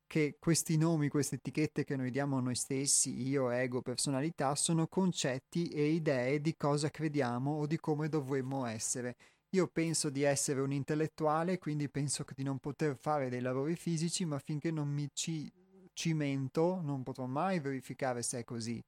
[0.07, 4.87] che questi nomi, queste etichette che noi diamo a noi stessi, io, ego, personalità, sono
[4.87, 9.17] concetti e idee di cosa crediamo o di come dovremmo essere.
[9.53, 14.25] Io penso di essere un intellettuale, quindi penso di non poter fare dei lavori fisici,
[14.27, 15.51] ma finché non mi ci
[15.95, 18.81] cimento non potrò mai verificare se è così.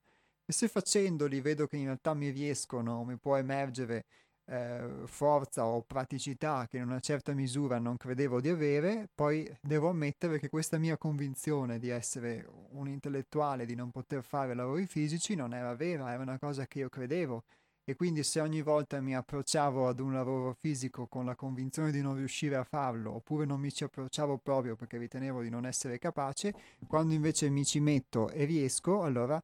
[0.44, 4.04] E se facendoli vedo che in realtà mi riescono, mi può emergere
[4.46, 9.88] eh, forza o praticità che in una certa misura non credevo di avere, poi devo
[9.88, 15.34] ammettere che questa mia convinzione di essere un intellettuale, di non poter fare lavori fisici,
[15.34, 17.44] non era vera, era una cosa che io credevo.
[17.84, 22.02] E quindi se ogni volta mi approcciavo ad un lavoro fisico con la convinzione di
[22.02, 25.98] non riuscire a farlo, oppure non mi ci approcciavo proprio perché ritenevo di non essere
[25.98, 26.54] capace,
[26.86, 29.42] quando invece mi ci metto e riesco, allora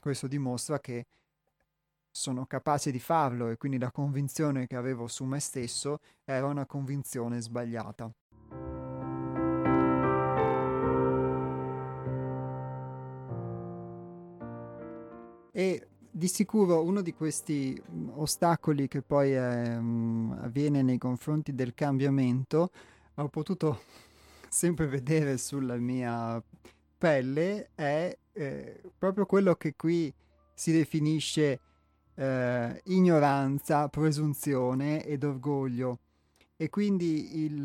[0.00, 1.06] questo dimostra che
[2.10, 6.64] sono capace di farlo e quindi la convinzione che avevo su me stesso era una
[6.64, 8.12] convinzione sbagliata.
[15.56, 17.80] E di sicuro uno di questi
[18.14, 22.70] ostacoli che poi è, avviene nei confronti del cambiamento
[23.16, 23.80] ho potuto
[24.48, 26.40] sempre vedere sulla mia
[26.96, 30.14] pelle è eh, proprio quello che qui
[30.54, 31.60] si definisce
[32.14, 35.98] eh, ignoranza, presunzione ed orgoglio.
[36.56, 37.60] E quindi il,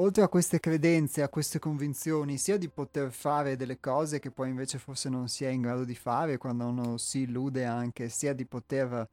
[0.00, 4.48] oltre a queste credenze, a queste convinzioni, sia di poter fare delle cose che poi
[4.48, 8.32] invece forse non si è in grado di fare quando uno si illude anche, sia
[8.32, 9.06] di poter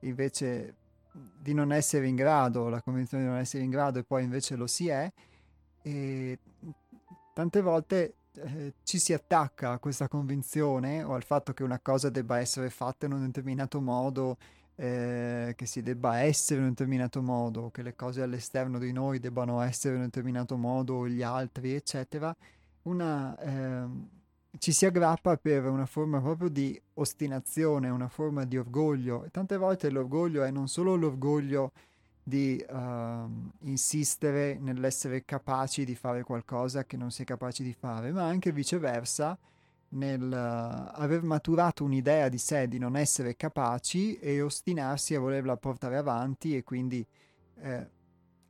[0.00, 0.74] invece
[1.12, 4.56] di non essere in grado, la convinzione di non essere in grado e poi invece
[4.56, 5.10] lo si è,
[5.82, 6.38] e
[7.32, 12.10] tante volte eh, ci si attacca a questa convinzione o al fatto che una cosa
[12.10, 14.36] debba essere fatta in un determinato modo,
[14.76, 19.18] eh, che si debba essere in un determinato modo, che le cose all'esterno di noi
[19.20, 22.34] debbano essere in un determinato modo, gli altri, eccetera,
[22.82, 23.86] una, eh,
[24.58, 29.24] ci si aggrappa per una forma proprio di ostinazione, una forma di orgoglio.
[29.24, 31.72] E tante volte l'orgoglio è non solo l'orgoglio
[32.26, 33.30] di uh,
[33.66, 38.50] insistere nell'essere capaci di fare qualcosa che non si è capaci di fare, ma anche
[38.50, 39.36] viceversa
[39.94, 45.56] nel uh, aver maturato un'idea di sé di non essere capaci e ostinarsi a volerla
[45.56, 47.04] portare avanti e quindi
[47.60, 47.90] eh,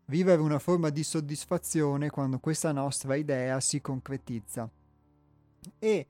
[0.06, 4.68] vivere una forma di soddisfazione quando questa nostra idea si concretizza.
[5.78, 6.06] E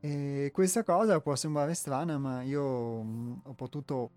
[0.00, 4.10] eh, questa cosa può sembrare strana, ma io mh, mm, ho potuto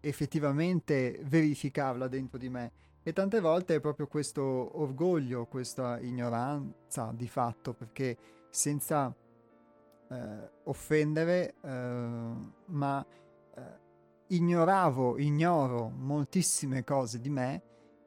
[0.00, 2.72] effettivamente verificarla dentro di me.
[3.04, 4.42] E tante volte è proprio questo
[4.80, 8.16] orgoglio, questa ignoranza di fatto, perché
[8.48, 9.12] senza
[10.12, 12.32] eh, offendere, eh,
[12.66, 13.06] ma
[13.54, 13.60] eh,
[14.28, 17.62] ignoravo, ignoro moltissime cose di me,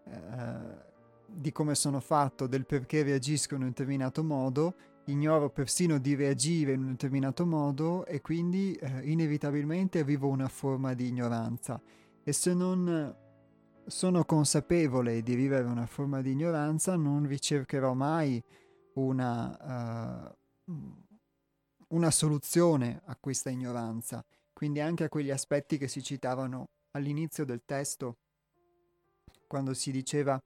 [0.06, 0.84] eh,
[1.28, 4.76] di come sono fatto, del perché reagisco in un determinato modo
[5.06, 10.94] ignoro persino di reagire in un determinato modo e quindi eh, inevitabilmente vivo una forma
[10.94, 11.80] di ignoranza.
[12.24, 13.16] E se non
[13.86, 18.42] sono consapevole di vivere una forma di ignoranza, non ricercherò mai
[18.94, 20.34] una,
[20.66, 20.74] uh,
[21.90, 24.24] una soluzione a questa ignoranza.
[24.54, 28.16] Quindi anche a quegli aspetti che si citavano all'inizio del testo,
[29.48, 30.42] quando si diceva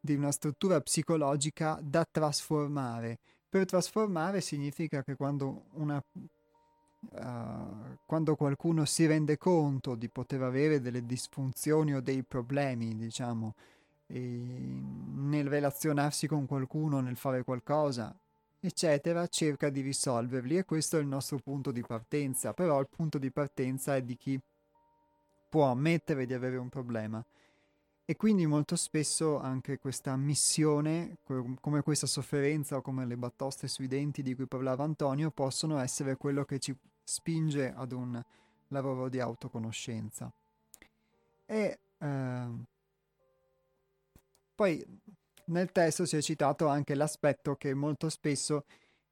[0.00, 3.18] di una struttura psicologica da trasformare,
[3.48, 10.80] per trasformare significa che quando, una, uh, quando qualcuno si rende conto di poter avere
[10.80, 13.54] delle disfunzioni o dei problemi, diciamo,
[14.06, 18.14] nel relazionarsi con qualcuno, nel fare qualcosa,
[18.64, 23.18] eccetera, cerca di risolverli e questo è il nostro punto di partenza, però il punto
[23.18, 24.40] di partenza è di chi
[25.50, 27.24] può ammettere di avere un problema.
[28.04, 31.18] E quindi molto spesso anche questa ammissione,
[31.60, 36.16] come questa sofferenza o come le battoste sui denti di cui parlava Antonio, possono essere
[36.16, 38.22] quello che ci spinge ad un
[38.68, 40.32] lavoro di autoconoscenza.
[41.46, 42.48] E eh,
[44.54, 45.01] poi
[45.52, 48.64] nel testo si è citato anche l'aspetto che molto spesso,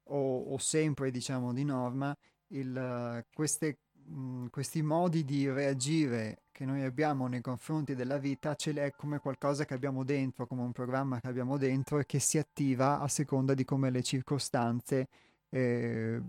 [0.05, 2.15] o, o sempre diciamo di norma,
[2.47, 8.71] il, queste, mh, questi modi di reagire che noi abbiamo nei confronti della vita ce
[8.71, 12.37] l'è come qualcosa che abbiamo dentro, come un programma che abbiamo dentro e che si
[12.37, 15.07] attiva a seconda di come le circostanze
[15.49, 16.21] eh,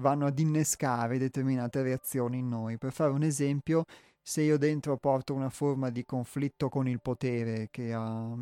[0.00, 2.78] vanno ad innescare determinate reazioni in noi.
[2.78, 3.84] Per fare un esempio,
[4.20, 8.34] se io dentro porto una forma di conflitto con il potere che, ha,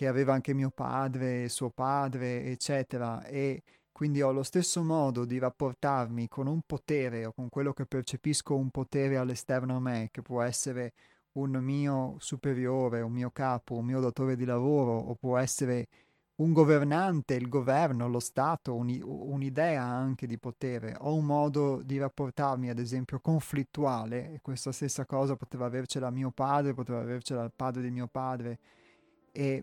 [0.00, 5.38] che aveva anche mio padre, suo padre, eccetera, e quindi ho lo stesso modo di
[5.38, 10.22] rapportarmi con un potere o con quello che percepisco un potere all'esterno a me, che
[10.22, 10.94] può essere
[11.32, 15.86] un mio superiore, un mio capo, un mio datore di lavoro, o può essere
[16.36, 21.98] un governante, il governo, lo Stato, un, un'idea anche di potere, o un modo di
[21.98, 27.52] rapportarmi, ad esempio, conflittuale, e questa stessa cosa poteva avercela mio padre, poteva avercela il
[27.54, 28.58] padre di mio padre,
[29.30, 29.62] e,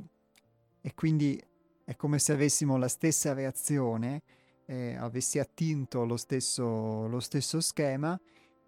[0.87, 1.37] e quindi
[1.83, 4.21] è come se avessimo la stessa reazione,
[4.67, 8.17] eh, avessi attinto lo stesso, lo stesso schema,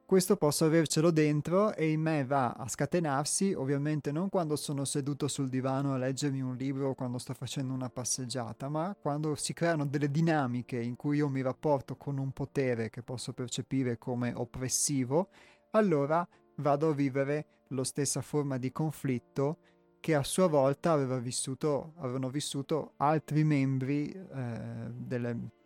[0.06, 5.30] questo posso avercelo dentro e in me va a scatenarsi, ovviamente non quando sono seduto
[5.30, 9.54] sul divano a leggermi un libro o quando sto facendo una passeggiata, ma quando si
[9.54, 14.34] creano delle dinamiche in cui io mi rapporto con un potere che posso percepire come
[14.36, 15.30] oppressivo,
[15.72, 19.60] allora vado a vivere la stessa forma di conflitto
[20.00, 25.58] che a sua volta vissuto, avevano vissuto altri membri eh, delle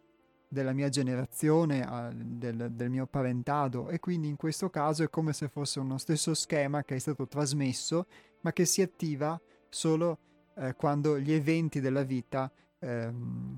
[0.53, 3.89] della mia generazione, a, del, del, mio parentado.
[3.89, 7.27] E quindi in questo caso è come se fosse uno stesso schema che è stato
[7.27, 8.05] trasmesso
[8.41, 10.19] ma che si attiva solo
[10.55, 13.57] eh, quando gli eventi della vita ehm,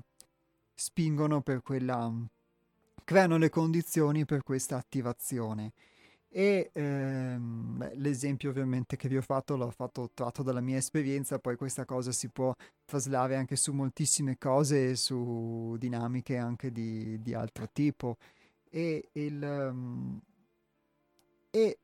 [0.74, 2.10] spingono per quella
[3.04, 5.72] creano le condizioni per questa attivazione
[6.28, 11.56] e ehm, l'esempio ovviamente che vi ho fatto l'ho fatto tratto dalla mia esperienza, poi
[11.56, 12.54] questa cosa si può
[12.84, 18.16] traslare anche su moltissime cose, su dinamiche anche di, di altro tipo.
[18.68, 20.20] E, il, um,
[21.50, 21.78] e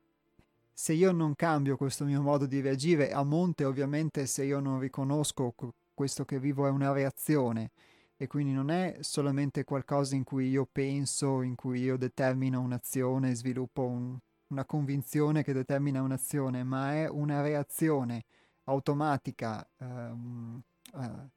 [0.73, 4.79] se io non cambio questo mio modo di reagire, a monte ovviamente se io non
[4.79, 5.53] riconosco
[5.93, 7.71] questo che vivo è una reazione
[8.17, 13.35] e quindi non è solamente qualcosa in cui io penso, in cui io determino un'azione,
[13.35, 14.17] sviluppo un,
[14.53, 18.23] una convinzione che determina un'azione, ma è una reazione
[18.65, 20.61] automatica um,
[20.93, 21.29] uh,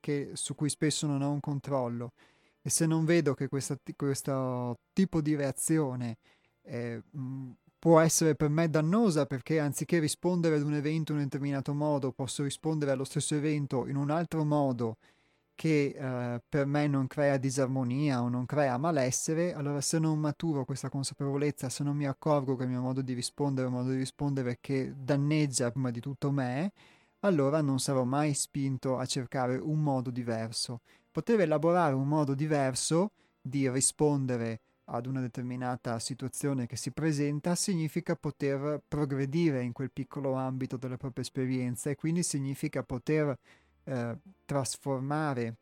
[0.00, 2.12] che, su cui spesso non ho un controllo.
[2.60, 6.18] E se non vedo che questa, questo tipo di reazione
[6.62, 11.24] eh, mh, può essere per me dannosa perché anziché rispondere ad un evento in un
[11.24, 14.96] determinato modo, posso rispondere allo stesso evento in un altro modo
[15.58, 20.64] che eh, per me non crea disarmonia o non crea malessere, allora se non maturo
[20.64, 23.90] questa consapevolezza, se non mi accorgo che il mio modo di rispondere è un modo
[23.90, 26.70] di rispondere che danneggia prima di tutto me,
[27.20, 30.82] allora non sarò mai spinto a cercare un modo diverso.
[31.10, 38.14] Poter elaborare un modo diverso di rispondere ad una determinata situazione che si presenta significa
[38.14, 43.36] poter progredire in quel piccolo ambito della propria esperienza e quindi significa poter
[43.88, 45.56] eh, trasformare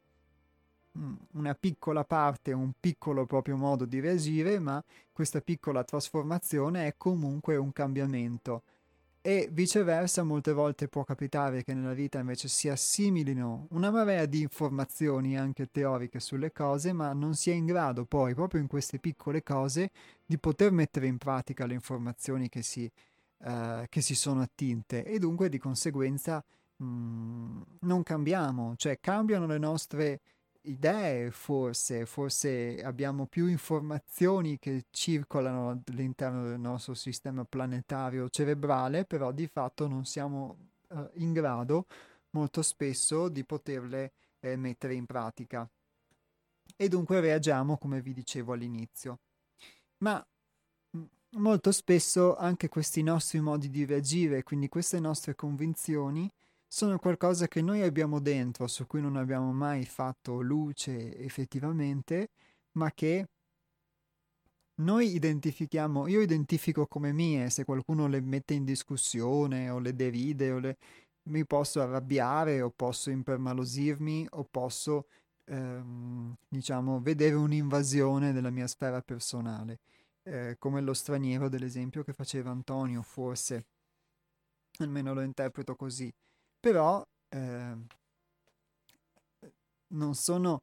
[0.99, 6.95] mm, una piccola parte, un piccolo proprio modo di reagire, ma questa piccola trasformazione è
[6.97, 8.63] comunque un cambiamento.
[9.21, 14.41] E viceversa, molte volte può capitare che nella vita invece si assimilino una marea di
[14.41, 18.99] informazioni anche teoriche sulle cose, ma non si è in grado poi, proprio in queste
[18.99, 19.91] piccole cose,
[20.25, 22.91] di poter mettere in pratica le informazioni che si,
[23.39, 26.45] uh, che si sono attinte e dunque di conseguenza
[26.83, 30.21] Mm, non cambiamo, cioè cambiano le nostre
[30.67, 39.33] idee forse, forse abbiamo più informazioni che circolano all'interno del nostro sistema planetario cerebrale, però
[39.33, 40.57] di fatto non siamo
[40.89, 41.87] uh, in grado
[42.31, 45.69] molto spesso di poterle eh, mettere in pratica.
[46.77, 49.21] E dunque reagiamo come vi dicevo all'inizio.
[49.99, 50.25] Ma
[50.97, 51.05] mm,
[51.39, 56.31] molto spesso anche questi nostri modi di reagire, quindi queste nostre convinzioni,
[56.69, 62.31] sono qualcosa che noi abbiamo dentro, su cui non abbiamo mai fatto luce effettivamente,
[62.73, 63.27] ma che
[64.79, 70.51] noi identifichiamo, io identifico come mie, se qualcuno le mette in discussione o le deride
[70.53, 70.77] o le,
[71.31, 75.07] mi posso arrabbiare o posso impermalosirmi o posso,
[75.47, 79.79] ehm, diciamo, vedere un'invasione della mia sfera personale.
[80.29, 83.67] eh, come lo straniero dell'esempio che faceva Antonio, forse,
[84.79, 86.13] almeno lo interpreto così,
[86.67, 87.77] però eh,
[89.95, 90.63] non sono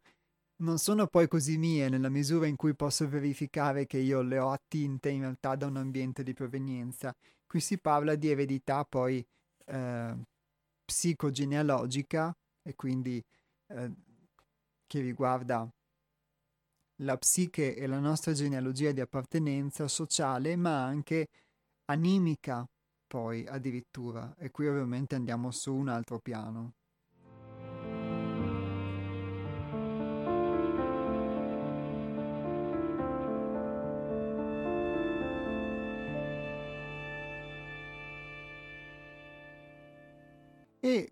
[0.58, 4.52] non sono poi così mie nella misura in cui posso verificare che io le ho
[4.52, 7.14] attinte in realtà da un ambiente di provenienza.
[7.46, 9.26] Qui si parla di eredità poi
[9.66, 10.16] eh,
[10.86, 13.24] psicogenealogica e quindi
[13.68, 13.92] eh,
[14.86, 15.70] che riguarda
[16.98, 21.28] la psiche e la nostra genealogia di appartenenza sociale, ma anche
[21.86, 22.66] animica
[23.14, 24.34] poi addirittura.
[24.40, 26.74] E qui ovviamente andiamo su un altro piano.
[40.80, 41.12] E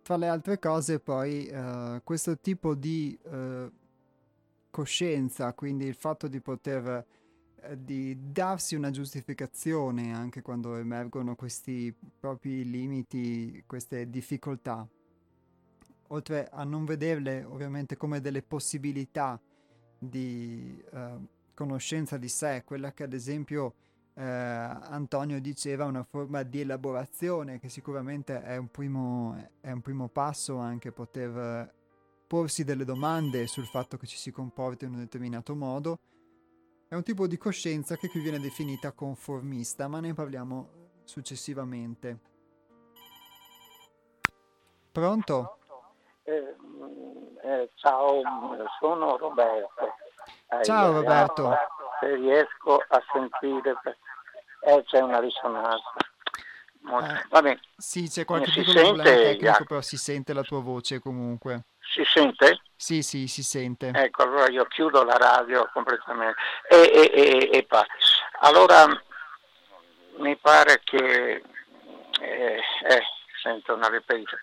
[0.00, 3.70] tra le altre cose poi uh, questo tipo di uh,
[4.70, 7.06] coscienza, quindi il fatto di poter
[7.76, 14.86] di darsi una giustificazione anche quando emergono questi propri limiti, queste difficoltà,
[16.08, 19.40] oltre a non vederle ovviamente come delle possibilità
[19.98, 20.82] di
[21.54, 23.74] conoscenza di sé, quella che ad esempio
[24.18, 30.08] eh, Antonio diceva una forma di elaborazione che sicuramente è un, primo, è un primo
[30.08, 31.72] passo anche poter
[32.26, 35.98] porsi delle domande sul fatto che ci si comporti in un determinato modo.
[36.88, 40.68] È un tipo di coscienza che qui viene definita conformista, ma ne parliamo
[41.02, 42.18] successivamente.
[44.92, 45.58] Pronto?
[46.22, 46.54] Eh,
[47.42, 48.22] eh, ciao,
[48.78, 49.94] sono Roberto.
[50.62, 51.56] Ciao Roberto.
[51.98, 53.74] Se riesco a sentire
[54.60, 55.92] eh, c'è una risonanza.
[55.96, 61.00] Eh, Vabbè, sì, c'è qualche si piccolo problema tecnico, però si sente la tua voce
[61.00, 61.64] comunque.
[61.92, 62.60] Si sente?
[62.76, 63.90] Sì, sì, si sente.
[63.94, 66.36] Ecco, allora io chiudo la radio completamente.
[66.68, 67.84] E, e, e, e pa.
[68.40, 68.86] Allora,
[70.18, 71.42] mi pare che...
[72.20, 73.02] Eh, eh,
[73.42, 74.42] sento una ripetizione.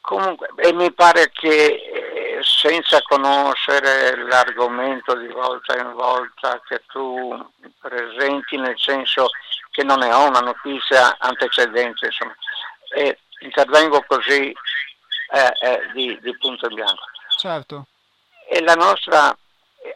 [0.00, 7.36] Comunque, e mi pare che eh, senza conoscere l'argomento di volta in volta che tu
[7.80, 9.28] presenti, nel senso
[9.70, 12.34] che non ne ho una notizia antecedente, insomma,
[12.94, 14.56] e intervengo così eh, eh,
[15.92, 17.04] di, di, punto in bianco.
[17.36, 17.86] Certo.
[18.48, 19.36] E la nostra,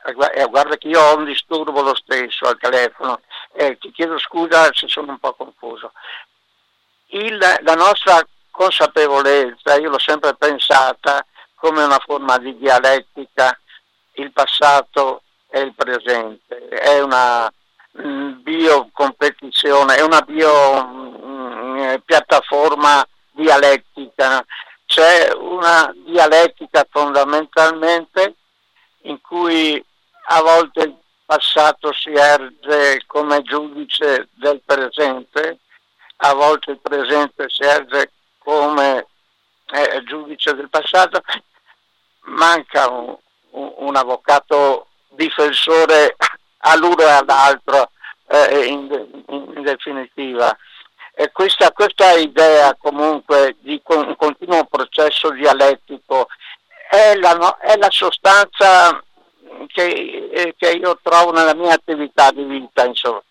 [0.04, 3.20] eh, guarda che io ho un disturbo lo stesso al telefono,
[3.52, 5.92] e ti chiedo scusa se sono un po' confuso.
[7.08, 8.20] Il, la nostra
[8.50, 11.24] consapevolezza, io l'ho sempre pensata
[11.54, 13.58] come una forma di dialettica,
[14.14, 17.50] il passato e il presente, è una
[18.00, 24.44] mm, biocompetizione, è una bio mm, piattaforma dialettica,
[24.92, 28.34] c'è una dialettica fondamentalmente
[29.04, 29.82] in cui
[30.26, 35.60] a volte il passato si erge come giudice del presente,
[36.16, 39.06] a volte il presente si erge come
[39.72, 41.22] eh, giudice del passato,
[42.24, 43.16] manca un,
[43.52, 46.16] un, avvocato difensore
[46.58, 47.90] all'uno e all'altro
[48.26, 50.54] eh, in, in, in, definitiva.
[51.14, 56.26] E questa, questa, idea comunque di un continuo processo dialettico
[56.88, 59.02] è la, è la sostanza
[59.66, 62.84] che, eh, che, io trovo nella mia attività di vita.
[62.84, 63.22] Insomma.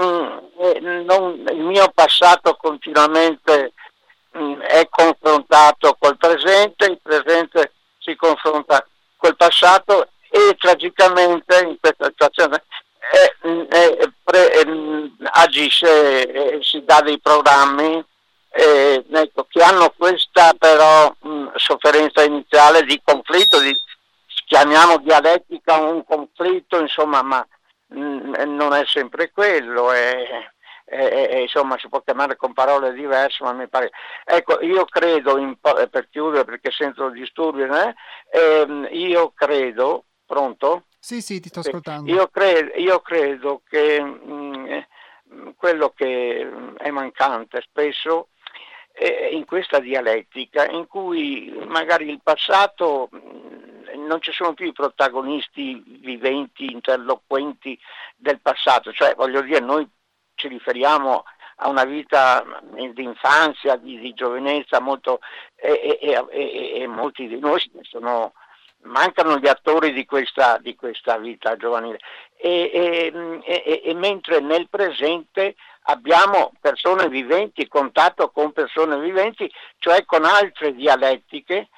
[0.00, 0.38] Mm,
[1.04, 3.72] non, il mio passato continuamente
[4.38, 12.06] Mm, è confrontato col presente, il presente si confronta col passato e tragicamente in questa
[12.06, 12.62] situazione
[13.10, 18.04] è, pre, mm, agisce, si dà dei programmi
[18.50, 23.72] eh, ecco, che hanno questa però mh, sofferenza iniziale di conflitto, di,
[24.46, 27.46] chiamiamo dialettica un conflitto, insomma, ma
[27.88, 29.92] mh, non è sempre quello.
[29.92, 30.48] È,
[30.90, 33.90] eh, eh, insomma si può chiamare con parole diverse, ma mi pare...
[34.24, 37.94] Ecco, io credo, in, eh, per chiudere perché sento disturbi, eh,
[38.32, 40.84] ehm, io credo, pronto?
[41.08, 42.12] Sì, sì, ti sto ascoltando.
[42.12, 44.84] Io, cre- io credo che mh,
[45.32, 46.46] mm, quello che
[46.76, 48.28] è mancante spesso
[48.92, 54.74] è in questa dialettica in cui magari il passato mm, non ci sono più i
[54.74, 57.80] protagonisti viventi, interloquenti
[58.14, 59.88] del passato, cioè voglio dire noi
[60.34, 61.24] ci riferiamo
[61.56, 62.44] a una vita
[62.92, 65.20] di infanzia, di, di giovinezza molto,
[65.56, 68.34] e, e, e, e, molti di noi sono,
[68.82, 71.98] mancano gli attori di questa, di questa vita giovanile.
[72.36, 73.10] E,
[73.94, 81.68] mentre nel presente abbiamo persone viventi, contatto con persone viventi, cioè con altre dialettiche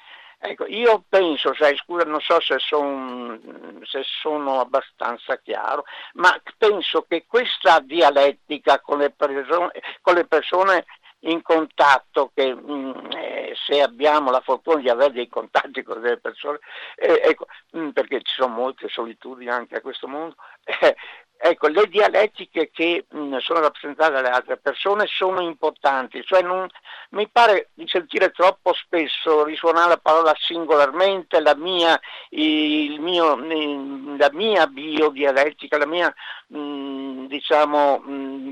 [0.43, 5.83] Ecco, io penso, sai, scusa, non so se, son, se, sono abbastanza chiaro,
[6.13, 9.71] ma penso che questa dialettica con le persone,
[10.01, 10.85] con le persone
[11.21, 16.01] in contatto, che mh, mm, eh, se abbiamo la fortuna di avere dei contatti con
[16.01, 16.59] delle persone,
[16.95, 20.95] eh, ecco, mh, mm, perché ci sono molte solitudini anche a questo mondo, eh,
[21.43, 26.67] Ecco, le dialettiche che mh, sono rappresentate dalle altre persone sono importanti, cioè non,
[27.11, 31.99] mi pare di sentire troppo spesso risuonare la parola singolarmente, la mia,
[32.29, 33.35] mio,
[34.17, 36.13] la mia biodialettica, la mia
[36.47, 38.03] diciamo,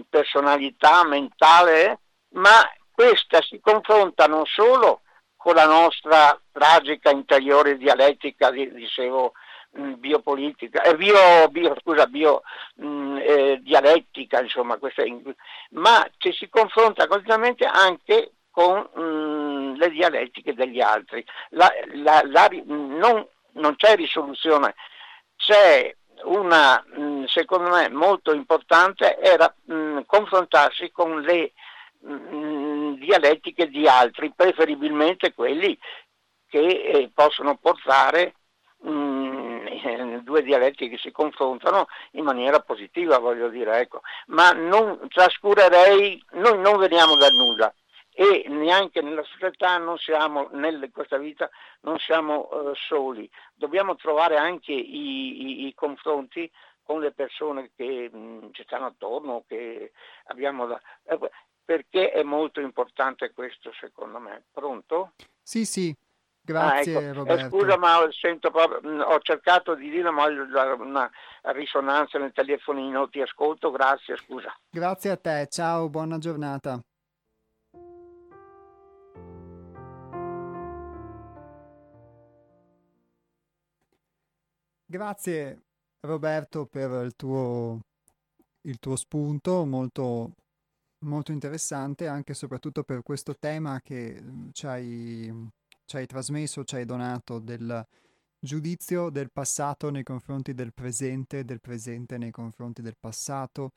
[0.10, 2.00] personalità mentale,
[2.34, 5.02] ma questa si confronta non solo
[5.36, 9.34] con la nostra tragica interiore dialettica, dicevo,
[9.78, 12.42] Mm, biopolitica, eh, bio, bio, scusa, bio
[12.78, 15.04] mh, mm, eh, dialettica, insomma, questa,
[15.72, 21.24] ma ci si confronta continuamente anche con mh, mm, le dialettiche degli altri.
[21.50, 23.24] La, la, la, non,
[23.54, 24.74] non, c'è risoluzione,
[25.36, 29.54] c'è una, mh, secondo me, molto importante, era
[30.08, 31.54] confrontarsi con le
[32.00, 35.78] dialettiche di altri, preferibilmente quelli
[36.48, 38.36] che eh, possono portare
[38.80, 44.02] mh, due dialetti che si confrontano in maniera positiva, voglio dire, ecco.
[44.28, 47.74] ma non trascurerei, noi non veniamo da nulla
[48.12, 51.50] e neanche nella società non siamo, in questa vita
[51.82, 56.52] non siamo uh, soli, dobbiamo trovare anche i, i, i confronti
[56.84, 59.92] con le persone che mh, ci stanno attorno, che
[60.26, 61.18] abbiamo da, eh,
[61.70, 64.46] perché è molto importante questo secondo me.
[64.52, 65.12] Pronto?
[65.40, 65.96] Sì, sì,
[66.42, 67.14] Grazie ah, ecco.
[67.14, 67.46] Roberto.
[67.46, 71.08] Eh, scusa ma sento proprio, mm, ho cercato di dire ma ho una
[71.54, 74.52] risonanza nel telefonino, ti ascolto, grazie, scusa.
[74.68, 76.82] Grazie a te, ciao, buona giornata.
[84.88, 85.62] Grazie
[86.00, 87.80] Roberto per il tuo,
[88.62, 90.32] il tuo spunto, molto,
[91.00, 95.52] molto interessante anche e soprattutto per questo tema che mm, ci hai
[95.90, 97.84] ci hai trasmesso, ci hai donato del
[98.40, 103.72] giudizio del passato nei confronti del presente, del presente nei confronti del passato.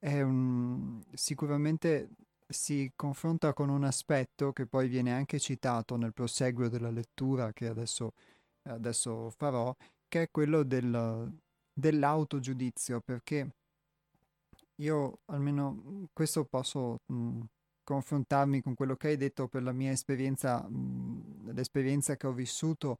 [0.00, 2.10] Un, sicuramente
[2.46, 7.66] si confronta con un aspetto che poi viene anche citato nel proseguio della lettura che
[7.66, 8.12] adesso,
[8.68, 9.74] adesso farò,
[10.06, 11.32] che è quello del,
[11.72, 13.54] dell'autogiudizio, perché
[14.76, 17.40] io almeno questo posso mh,
[17.84, 22.98] confrontarmi con quello che hai detto per la mia esperienza, mh, l'esperienza che ho vissuto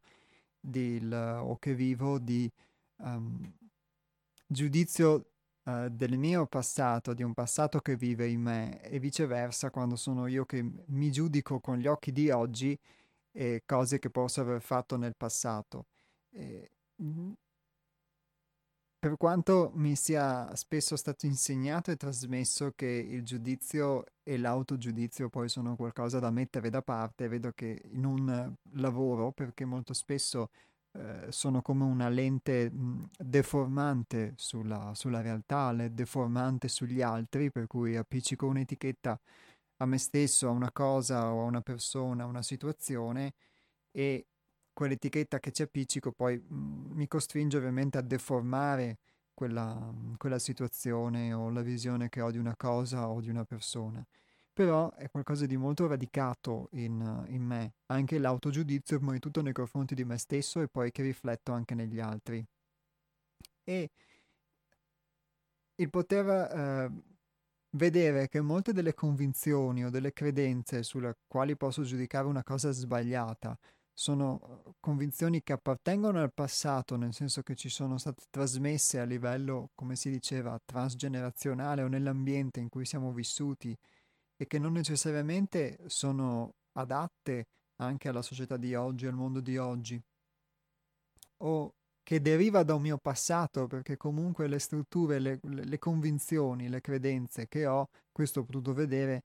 [0.59, 2.49] del, o che vivo di
[2.97, 3.51] um,
[4.47, 5.25] giudizio
[5.63, 10.27] uh, del mio passato, di un passato che vive in me e viceversa quando sono
[10.27, 12.77] io che mi giudico con gli occhi di oggi
[13.31, 15.87] e cose che posso aver fatto nel passato.
[16.31, 16.71] E,
[19.05, 25.47] per quanto mi sia spesso stato insegnato e trasmesso che il giudizio e l'autogiudizio poi
[25.47, 30.49] sono qualcosa da mettere da parte, vedo che in un lavoro, perché molto spesso
[30.93, 37.95] eh, sono come una lente mh, deformante sulla, sulla realtà, deformante sugli altri, per cui
[37.95, 39.19] appiccico un'etichetta
[39.81, 43.33] a me stesso, a una cosa o a una persona, a una situazione
[43.91, 44.25] e
[44.75, 48.99] quell'etichetta che ci appiccico poi mh, mm, mi costringe ovviamente a deformare
[49.33, 54.05] quella, quella situazione o la visione che ho di una cosa o di una persona.
[54.53, 59.53] Però è qualcosa di molto radicato in, in me, anche l'autogiudizio prima di tutto nei
[59.53, 62.45] confronti di me stesso e poi che rifletto anche negli altri.
[63.65, 63.89] E
[65.75, 66.91] il poter eh,
[67.71, 73.57] vedere che molte delle convinzioni o delle credenze sulle quali posso giudicare una cosa sbagliata
[73.95, 79.05] sono uhm, convinzioni che appartengono al passato, nel senso che ci sono state trasmesse a
[79.05, 83.75] livello, come si diceva, transgenerazionale o nell'ambiente in cui siamo vissuti
[84.37, 90.01] e che non necessariamente sono adatte anche alla società di oggi, al mondo di oggi,
[91.37, 91.73] o
[92.03, 97.47] che deriva da un mio passato, perché comunque le strutture, le, le convinzioni, le credenze
[97.47, 99.23] che ho, questo ho potuto vedere,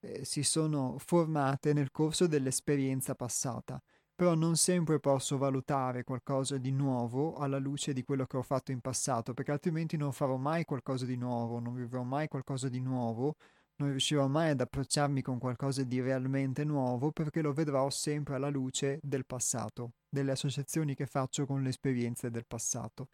[0.00, 3.82] eh, si sono formate nel corso dell'esperienza passata
[4.20, 8.70] però non sempre posso valutare qualcosa di nuovo alla luce di quello che ho fatto
[8.70, 12.80] in passato, perché altrimenti non farò mai qualcosa di nuovo, non vivrò mai qualcosa di
[12.80, 13.36] nuovo,
[13.76, 18.50] non riuscirò mai ad approcciarmi con qualcosa di realmente nuovo perché lo vedrò sempre alla
[18.50, 23.08] luce del passato, delle associazioni che faccio con le esperienze del passato.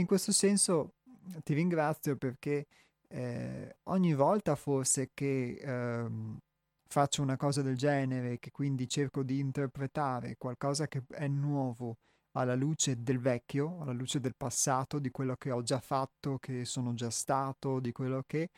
[0.00, 0.94] In questo senso
[1.44, 2.66] ti ringrazio perché
[3.06, 6.10] eh, ogni volta forse che eh,
[6.90, 11.98] faccio una cosa del genere, che quindi cerco di interpretare qualcosa che è nuovo
[12.32, 16.64] alla luce del vecchio, alla luce del passato, di quello che ho già fatto, che
[16.64, 18.50] sono già stato, di quello che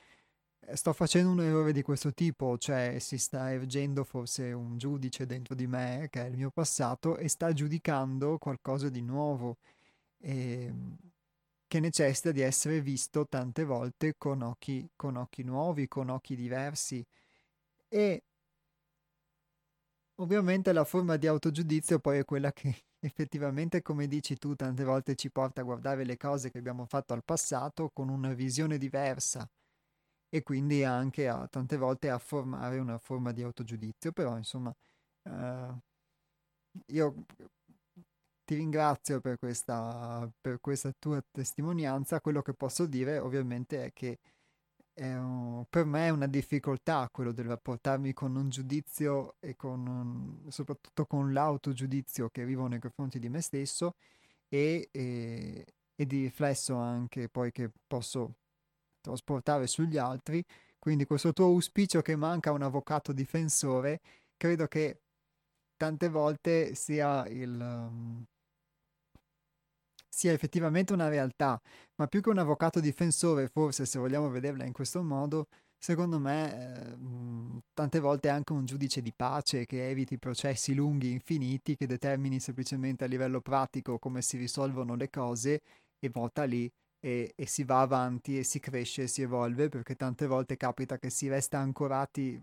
[0.60, 5.26] eh, sto facendo un errore di questo tipo, cioè si sta ergendo forse un giudice
[5.26, 9.58] dentro di me, che è il mio passato, e sta giudicando qualcosa di nuovo,
[10.18, 10.96] e, ehm,
[11.66, 17.04] che necessita di essere visto tante volte con occhi, con occhi nuovi, con occhi diversi.
[17.92, 18.22] E
[20.16, 25.14] ovviamente la forma di autogiudizio poi è quella che effettivamente, come dici tu, tante volte
[25.16, 29.48] ci porta a guardare le cose che abbiamo fatto al passato con una visione diversa
[30.30, 34.74] e quindi anche a, tante volte a formare una forma di autogiudizio, però insomma
[35.24, 35.74] eh,
[36.88, 37.14] io
[38.44, 44.18] ti ringrazio per questa, per questa tua testimonianza, quello che posso dire ovviamente è che
[44.94, 51.06] un, per me è una difficoltà quello del rapportarmi con un giudizio e con, soprattutto
[51.06, 53.94] con l'autogiudizio che vivo nei confronti di me stesso
[54.48, 55.64] e, e,
[55.94, 58.34] e di riflesso anche poi che posso
[59.00, 60.44] trasportare sugli altri.
[60.78, 64.00] Quindi questo tuo auspicio che manca un avvocato difensore,
[64.36, 65.00] credo che
[65.76, 67.58] tante volte sia il...
[67.60, 68.26] Um,
[70.14, 71.58] sia effettivamente una realtà,
[71.96, 75.46] ma più che un avvocato difensore, forse se vogliamo vederla in questo modo,
[75.78, 81.10] secondo me eh, tante volte è anche un giudice di pace che eviti processi lunghi,
[81.10, 85.62] infiniti, che determini semplicemente a livello pratico come si risolvono le cose
[85.98, 89.96] e vota lì e, e, si va avanti e si cresce e si evolve perché
[89.96, 92.40] tante volte capita che si resta ancorati,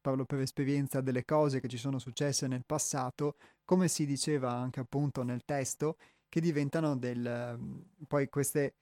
[0.00, 3.36] parlo per esperienza, delle cose che ci sono successe nel passato,
[3.66, 5.98] come si diceva anche appunto nel testo,
[6.32, 7.84] che diventano del...
[8.08, 8.72] poi questi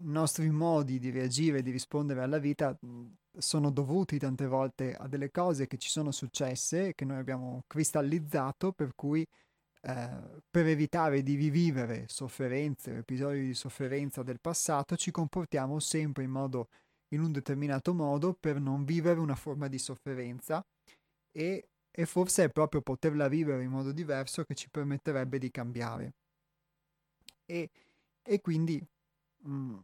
[0.00, 2.78] nostri modi di reagire, di rispondere alla vita
[3.38, 8.72] sono dovuti tante volte a delle cose che ci sono successe, che noi abbiamo cristallizzato,
[8.72, 9.26] per cui
[9.80, 16.30] eh, per evitare di rivivere sofferenze episodi di sofferenza del passato, ci comportiamo sempre in
[16.30, 16.68] modo
[17.14, 20.62] in un determinato modo per non vivere una forma di sofferenza
[21.32, 26.12] e, e forse è proprio poterla vivere in modo diverso che ci permetterebbe di cambiare.
[27.46, 27.70] E,
[28.22, 28.84] e quindi
[29.44, 29.78] mh, mm,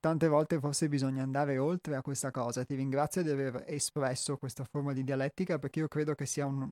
[0.00, 2.64] tante volte forse bisogna andare oltre a questa cosa.
[2.64, 6.68] Ti ringrazio di aver espresso questa forma di dialettica perché io credo che sia un,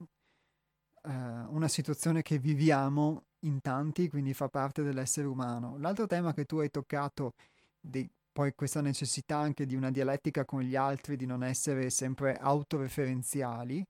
[1.03, 5.79] eh, una situazione che viviamo in tanti, quindi fa parte dell'essere umano.
[5.79, 7.35] L'altro tema che tu hai toccato,
[7.81, 12.37] di, poi questa necessità anche di una dialettica con gli altri, di non essere sempre
[12.37, 13.85] autoreferenziali,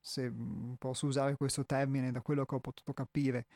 [0.00, 3.46] se mm, posso usare questo termine da quello che ho potuto capire,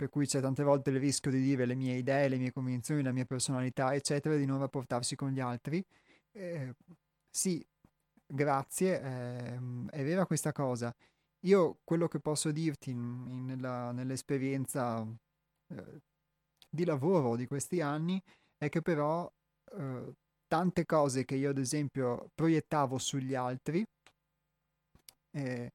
[0.00, 3.02] per cui c'è tante volte il rischio di dire le mie idee, le mie convinzioni,
[3.02, 5.84] la mia personalità, eccetera, di non rapportarsi con gli altri.
[6.32, 6.74] Eh,
[7.28, 7.62] sì,
[8.26, 10.90] grazie, eh, è vera questa cosa.
[11.40, 15.06] Io quello che posso dirti in, in, nella, nell'esperienza
[15.68, 16.00] eh,
[16.66, 18.22] di lavoro di questi anni
[18.56, 19.30] è che però
[19.76, 20.14] eh,
[20.46, 23.86] tante cose che io ad esempio proiettavo sugli altri,
[25.32, 25.72] eh,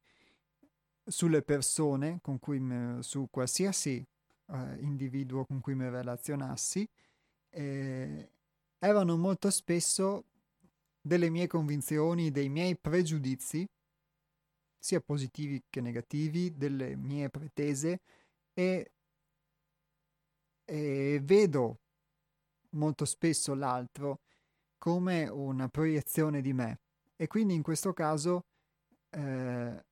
[1.05, 2.59] sulle persone con cui
[3.01, 4.03] su qualsiasi
[4.47, 6.87] eh, individuo con cui mi relazionassi,
[7.49, 8.29] eh,
[8.79, 10.25] erano molto spesso
[11.01, 13.67] delle mie convinzioni, dei miei pregiudizi
[14.85, 18.01] sia positivi che negativi, delle mie pretese
[18.53, 18.91] e,
[20.63, 21.79] e vedo
[22.71, 24.19] molto spesso l'altro
[24.77, 26.81] come una proiezione di me.
[27.15, 28.45] E quindi in questo caso
[29.09, 29.85] eh,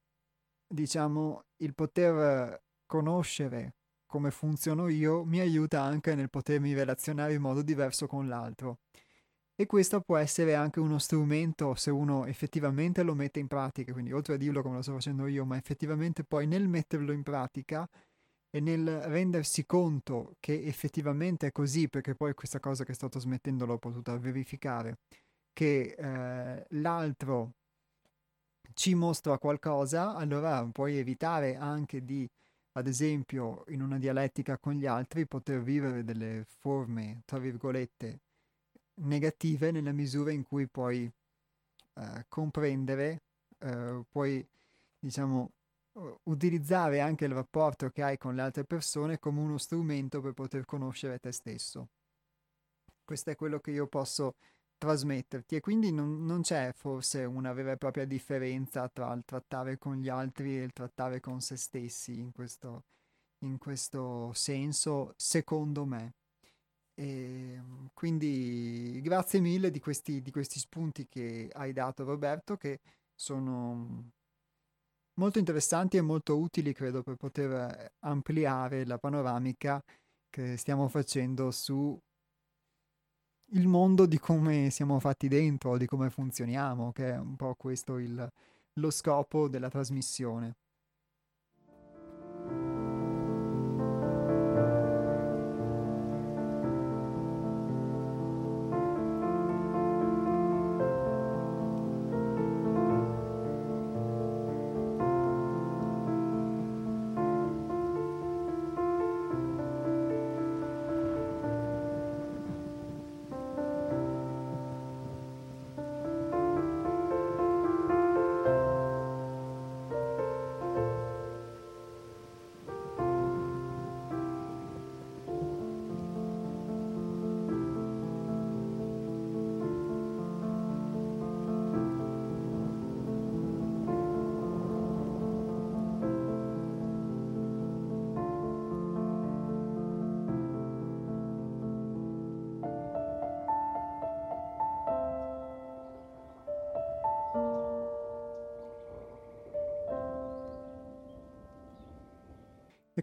[0.67, 3.73] diciamo il poter conoscere
[4.13, 8.77] come funziono io mi aiuta anche nel potermi relazionare in modo diverso con l'altro.
[9.55, 14.11] E questo può essere anche uno strumento se uno effettivamente lo mette in pratica, quindi
[14.11, 17.89] oltre a dirlo come lo sto facendo io, ma effettivamente poi nel metterlo in pratica
[18.51, 23.65] e nel rendersi conto che effettivamente è così, perché poi questa cosa che sto trasmettendo
[23.65, 24.99] l'ho potuta verificare,
[25.53, 27.53] che eh, l'altro
[28.75, 32.29] ci mostra qualcosa, allora puoi evitare anche di,
[32.73, 38.19] ad esempio, in una dialettica con gli altri, poter vivere delle forme, tra virgolette,
[38.95, 41.11] negative nella misura in cui puoi
[41.93, 43.21] uh, comprendere,
[43.59, 44.45] uh, puoi
[44.99, 45.51] diciamo
[46.23, 50.65] utilizzare anche il rapporto che hai con le altre persone come uno strumento per poter
[50.65, 51.89] conoscere te stesso.
[53.05, 54.35] Questo è quello che io posso
[54.83, 59.77] trasmetterti e quindi non, non c'è forse una vera e propria differenza tra il trattare
[59.77, 62.83] con gli altri e il trattare con se stessi in questo,
[63.45, 66.15] in questo senso, secondo me.
[66.95, 72.81] E ehm, quindi grazie mille di questi, di questi spunti che hai dato Roberto che
[73.15, 74.11] sono
[75.13, 79.81] molto interessanti e molto utili, credo, per poter eh, ampliare la panoramica
[80.29, 81.97] che stiamo facendo su
[83.51, 87.97] il mondo di come siamo fatti dentro, di come funzioniamo, che è un po' questo
[87.97, 88.31] il,
[88.73, 90.55] lo scopo della trasmissione.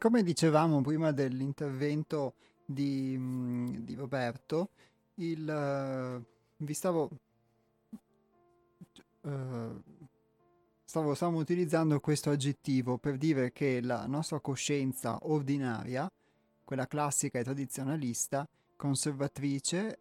[0.01, 2.32] Come dicevamo prima dell'intervento
[2.64, 4.70] di, mm, di Roberto,
[5.16, 6.22] il, eh,
[6.57, 7.11] vi stavo,
[9.20, 9.82] eh,
[10.82, 16.11] stavo, stavo utilizzando questo aggettivo per dire che la nostra coscienza ordinaria,
[16.64, 19.98] quella classica e tradizionalista, conservatrice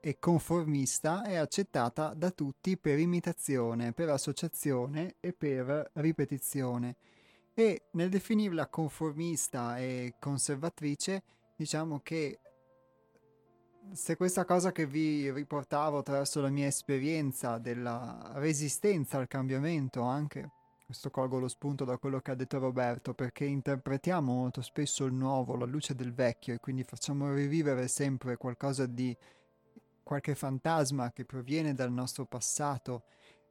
[0.00, 6.94] e conformista, è accettata da tutti per imitazione, per associazione e per ripetizione
[7.54, 11.22] e nel definirla conformista e conservatrice,
[11.56, 12.38] diciamo che
[13.92, 20.50] se questa cosa che vi riportavo attraverso la mia esperienza della resistenza al cambiamento anche,
[20.86, 25.12] questo colgo lo spunto da quello che ha detto Roberto, perché interpretiamo molto spesso il
[25.12, 29.16] nuovo, la luce del vecchio e quindi facciamo rivivere sempre qualcosa di
[30.02, 33.04] qualche fantasma che proviene dal nostro passato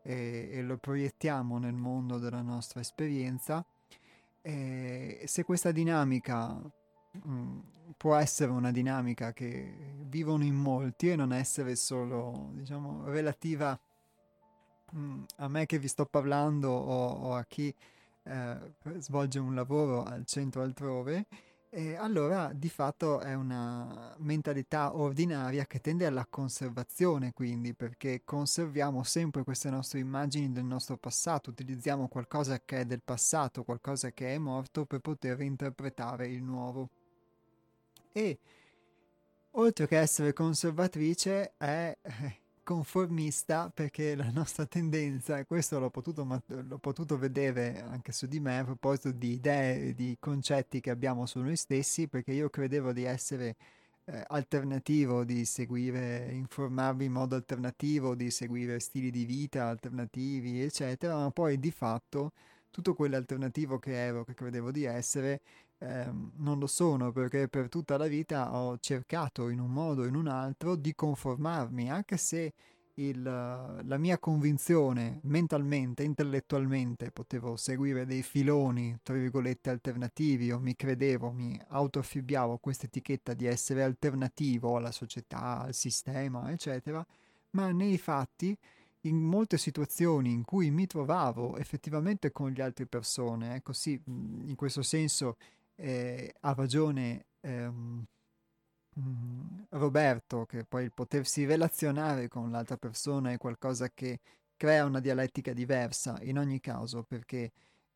[0.04, 3.66] e, e lo proiettiamo nel mondo della nostra esperienza
[4.42, 7.60] e se questa dinamica mh, mm,
[7.98, 13.80] può essere una dinamica che vivono in molti e non essere solo, diciamo, relativa
[14.92, 17.74] mh, mm, a me che vi sto parlando o, o a chi
[18.24, 18.58] eh,
[18.98, 21.26] svolge un lavoro al centro altrove,
[21.74, 29.04] e allora di fatto è una mentalità ordinaria che tende alla conservazione, quindi perché conserviamo
[29.04, 34.34] sempre queste nostre immagini del nostro passato, utilizziamo qualcosa che è del passato, qualcosa che
[34.34, 36.90] è morto per poter interpretare il nuovo.
[38.12, 38.38] E
[39.52, 46.26] oltre che essere conservatrice è eh, conformista perché la nostra tendenza, e questo l'ho potuto,
[46.46, 50.90] l'ho potuto vedere anche su di me a proposito di idee e di concetti che
[50.90, 53.56] abbiamo su noi stessi, perché io credevo di essere
[54.06, 61.16] eh, alternativo, di seguire, informarmi in modo alternativo, di seguire stili di vita alternativi, eccetera,
[61.16, 62.32] ma poi di fatto
[62.70, 65.42] tutto quell'alternativo che ero, che credevo di essere,
[65.82, 70.06] eh, non lo sono perché per tutta la vita ho cercato in un modo o
[70.06, 72.54] in un altro di conformarmi, anche se
[72.96, 80.76] il, la mia convinzione mentalmente, intellettualmente, potevo seguire dei filoni, tra virgolette, alternativi o mi
[80.76, 87.04] credevo, mi autoaffibbiavo questa etichetta di essere alternativo alla società, al sistema, eccetera,
[87.52, 88.56] ma nei fatti
[89.06, 94.54] in molte situazioni in cui mi trovavo effettivamente con le altre persone, ecco sì, in
[94.56, 95.38] questo senso
[95.82, 98.06] eh, ha ragione ehm,
[99.00, 104.20] mm, Roberto, che poi il potersi relazionare con l'altra persona è qualcosa che
[104.56, 107.52] crea una dialettica diversa in ogni caso, perché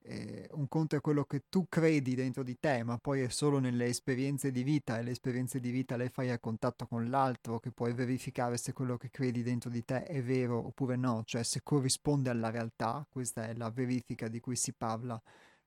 [0.08, 3.60] eh, un conto è quello che tu credi dentro di te, ma poi è solo
[3.60, 7.60] nelle esperienze di vita e le esperienze di vita le fai a contatto con l'altro
[7.60, 11.44] che puoi verificare se quello che credi dentro di te è vero oppure no, cioè
[11.44, 15.22] se corrisponde alla realtà, questa è la verifica di cui si parla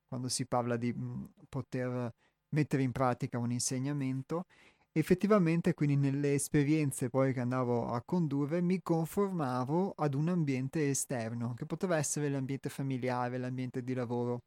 [0.09, 2.13] quando si parla di mh, mm, poter
[2.49, 4.45] mettere in pratica un insegnamento.
[4.91, 11.53] Effettivamente, quindi, nelle esperienze poi che andavo a condurre, mi conformavo ad un ambiente esterno,
[11.53, 14.43] che poteva essere l'ambiente familiare, l'ambiente di lavoro,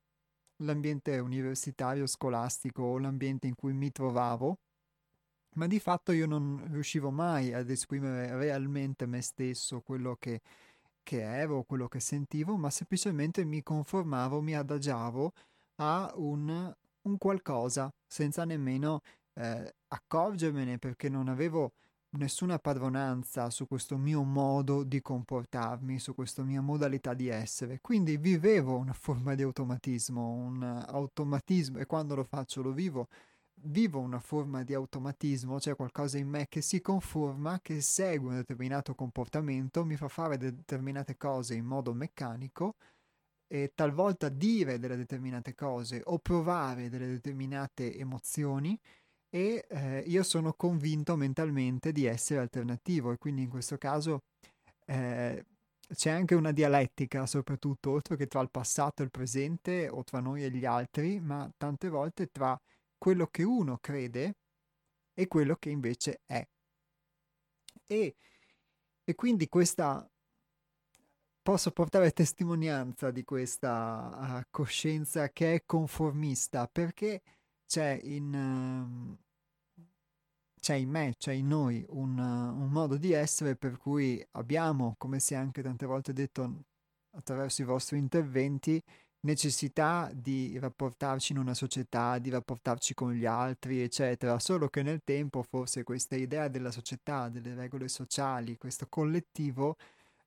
[0.64, 4.58] l'ambiente universitario, scolastico o l'ambiente in cui mi trovavo,
[5.54, 10.40] ma di fatto io non riuscivo mai ad esprimere realmente me stesso, quello che
[11.02, 15.32] che ero, quello che sentivo, ma semplicemente mi conformavo, mi adagiavo
[15.82, 16.72] a un,
[17.02, 19.00] un qualcosa senza nemmeno
[19.34, 21.72] eh, accorgermene perché non avevo
[22.10, 27.80] nessuna padronanza su questo mio modo di comportarmi, su questa mia modalità di essere.
[27.80, 33.08] Quindi vivevo una forma di automatismo, un automatismo e quando lo faccio lo vivo
[33.64, 38.34] vivo una forma di automatismo, c'è qualcosa in me che si conforma, che segue un
[38.36, 42.74] determinato comportamento, mi fa fare determinate cose in modo meccanico
[43.52, 48.80] e talvolta dire delle determinate cose o provare delle determinate emozioni
[49.28, 54.22] e eh, io sono convinto mentalmente di essere alternativo e quindi in questo caso
[54.86, 55.44] eh,
[55.94, 60.20] c'è anche una dialettica soprattutto oltre che tra il passato e il presente o tra
[60.20, 62.58] noi e gli altri, ma tante volte tra
[62.96, 64.36] quello che uno crede
[65.12, 66.42] e quello che invece è.
[67.86, 68.16] E,
[69.04, 70.10] e quindi questa
[71.42, 76.68] posso portare testimonianza di questa uh, coscienza che è conformista?
[76.68, 77.22] Perché
[77.66, 79.16] c'è in,
[79.76, 79.82] uh,
[80.60, 84.94] c'è in me, c'è in noi un, uh, un, modo di essere per cui abbiamo,
[84.98, 86.64] come si è anche tante volte detto
[87.14, 88.82] attraverso i vostri interventi,
[89.24, 95.02] necessità di rapportarci in una società, di rapportarci con gli altri, eccetera, solo che nel
[95.04, 99.76] tempo forse questa idea della società, delle regole sociali, questo collettivo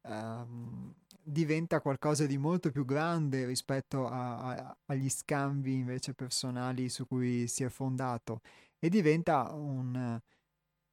[0.06, 0.93] ehm,
[1.24, 7.47] diventa qualcosa di molto più grande rispetto a, a, agli scambi invece personali su cui
[7.47, 8.41] si è fondato
[8.80, 10.20] e diventa un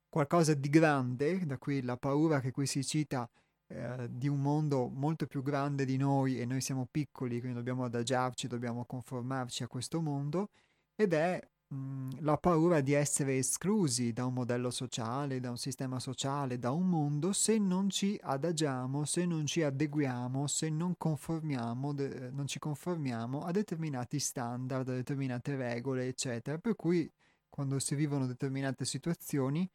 [0.09, 3.29] qualcosa di grande, da qui la paura che qui si cita
[3.69, 7.85] eh, di un mondo molto più grande di noi e noi siamo piccoli, quindi dobbiamo
[7.85, 10.51] adagiarci, dobbiamo conformarci a questo mondo
[10.95, 11.41] ed è
[11.73, 16.71] mm, la paura di essere esclusi da un modello sociale, da un sistema sociale, da
[16.71, 22.47] un mondo se non ci adagiamo, se non ci adeguiamo, se non conformiamo, de- non
[22.47, 26.59] ci conformiamo a determinati standard, a determinate regole, eccetera.
[26.59, 27.11] Per cui
[27.49, 29.69] quando si vivono determinate situazioni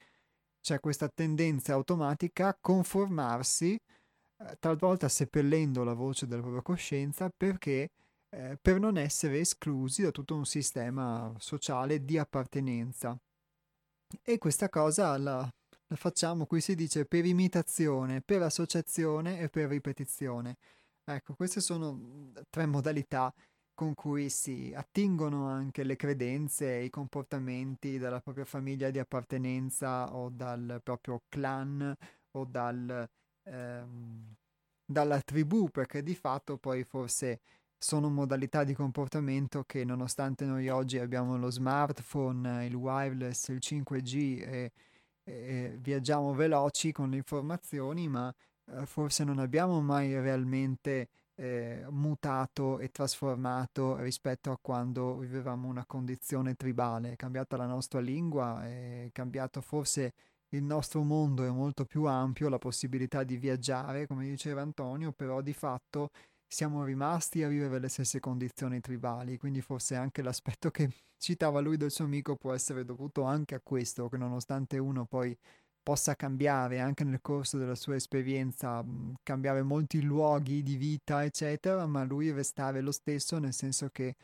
[0.62, 3.80] c'è questa tendenza automatica a conformarsi,
[4.40, 7.90] eh, talvolta seppellendo la voce della propria coscienza, perché
[8.30, 13.18] eh, per non essere esclusi da tutto un sistema sociale di appartenenza.
[14.24, 15.50] E questa cosa la,
[15.88, 20.58] la facciamo, qui si dice, per imitazione, per associazione e per ripetizione.
[21.04, 23.34] Ecco, queste sono tre modalità
[23.74, 30.14] con cui si attingono anche le credenze e i comportamenti dalla propria famiglia di appartenenza
[30.16, 31.96] o dal proprio clan
[32.32, 33.08] o dal,
[33.44, 34.36] ehm,
[34.84, 37.42] dalla tribù, perché di fatto poi forse
[37.78, 44.42] sono modalità di comportamento che nonostante noi oggi abbiamo lo smartphone, il wireless, il 5G
[44.42, 44.72] e,
[45.24, 48.34] e viaggiamo veloci con le informazioni, ma
[48.66, 55.86] eh, forse non abbiamo mai realmente eh, mutato e trasformato rispetto a quando vivevamo una
[55.86, 57.12] condizione tribale.
[57.12, 60.14] È cambiata la nostra lingua, è cambiato forse
[60.52, 65.42] il nostro mondo è molto più ampio, la possibilità di viaggiare, come diceva Antonio, però
[65.42, 66.12] di fatto
[66.48, 71.78] siamo rimasti a vivere le stesse condizioni tribali, quindi forse anche l'aspetto che citava lui
[71.78, 75.38] del suo amico può essere dovuto anche a questo, che nonostante uno poi
[75.84, 81.86] possa cambiare anche nel corso della sua esperienza, mhmm, cambiare molti luoghi di vita, eccetera,
[81.88, 84.16] ma lui restare lo stesso nel senso che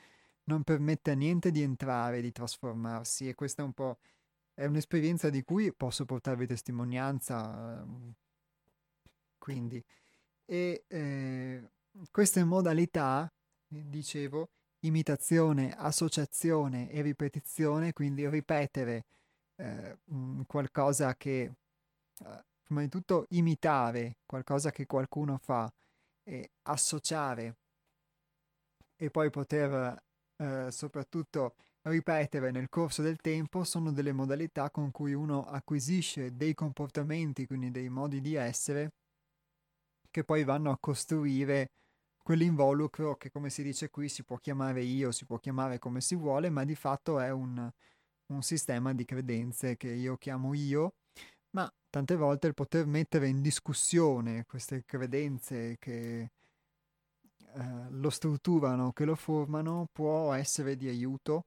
[0.46, 3.98] non permette a niente di entrare, di trasformarsi e questa è un po'
[4.56, 7.82] è un'esperienza di cui posso portarvi testimonianza.
[7.82, 8.14] Ehm,
[9.38, 9.84] quindi,
[10.46, 11.72] e eh,
[12.12, 13.32] queste modalità,
[13.68, 19.06] dicevo, imitazione, associazione e ripetizione, quindi ripetere
[19.56, 19.98] eh,
[20.46, 21.52] qualcosa che,
[22.20, 25.72] eh, prima di tutto, imitare qualcosa che qualcuno fa
[26.24, 27.56] e associare
[28.96, 30.02] e poi poter
[30.38, 36.54] eh, soprattutto ripetere nel corso del tempo sono delle modalità con cui uno acquisisce dei
[36.54, 38.94] comportamenti, quindi dei modi di essere
[40.10, 41.72] che poi vanno a costruire
[42.24, 46.16] quell'involucro che come si dice qui si può chiamare io, si può chiamare come si
[46.16, 47.70] vuole, ma di fatto è un,
[48.28, 50.94] un sistema di credenze che io chiamo io,
[51.52, 56.32] ma tante volte il poter mettere in discussione queste credenze che
[57.56, 61.46] eh, lo strutturano, che lo formano, può essere di aiuto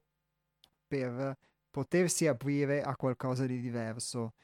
[0.87, 1.37] per
[1.71, 4.35] potersi aprire a qualcosa di diverso.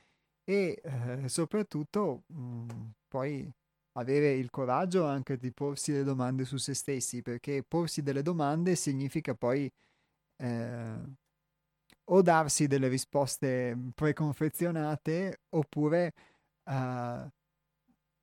[0.44, 2.68] E eh, soprattutto mh, mm,
[3.08, 3.52] poi
[3.92, 8.74] avere il coraggio anche di porsi le domande su se stessi, perché porsi delle domande
[8.74, 9.70] significa poi
[10.36, 11.00] eh,
[12.04, 16.12] o darsi delle risposte preconfezionate oppure
[16.64, 17.30] uh,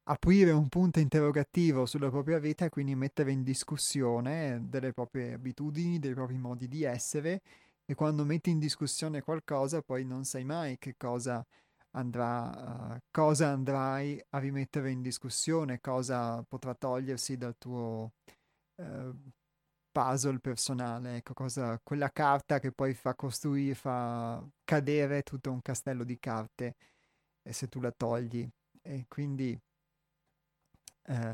[0.04, 6.00] aprire un punto interrogativo sulla propria vita e quindi mettere in discussione delle proprie abitudini,
[6.00, 7.42] dei propri modi di essere
[7.86, 11.46] e quando metti in discussione qualcosa poi non sai mai che cosa
[11.92, 18.14] andrà, uh, cosa andrai a rimettere in discussione, cosa potrà togliersi dal tuo
[18.76, 19.32] uh,
[19.92, 26.04] puzzle personale, ecco, cosa, quella carta che poi fa costruire, fa cadere tutto un castello
[26.04, 26.76] di carte
[27.42, 28.48] e se tu la togli.
[28.82, 29.60] E quindi
[31.08, 31.34] uh,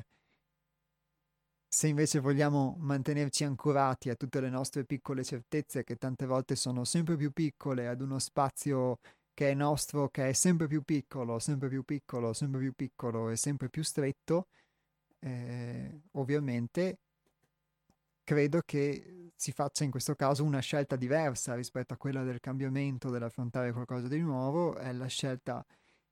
[1.68, 6.86] se invece vogliamo mantenerci ancorati a tutte le nostre piccole certezze, che tante volte sono
[6.86, 9.00] sempre più piccole, ad uno spazio
[9.36, 13.36] che è nostro, che è sempre più piccolo, sempre più piccolo, sempre più piccolo e
[13.36, 14.48] sempre più stretto,
[15.20, 17.00] eh, ovviamente
[18.24, 23.10] credo che si faccia in questo caso una scelta diversa rispetto a quella del cambiamento,
[23.10, 25.64] dell'affrontare qualcosa di nuovo, è la scelta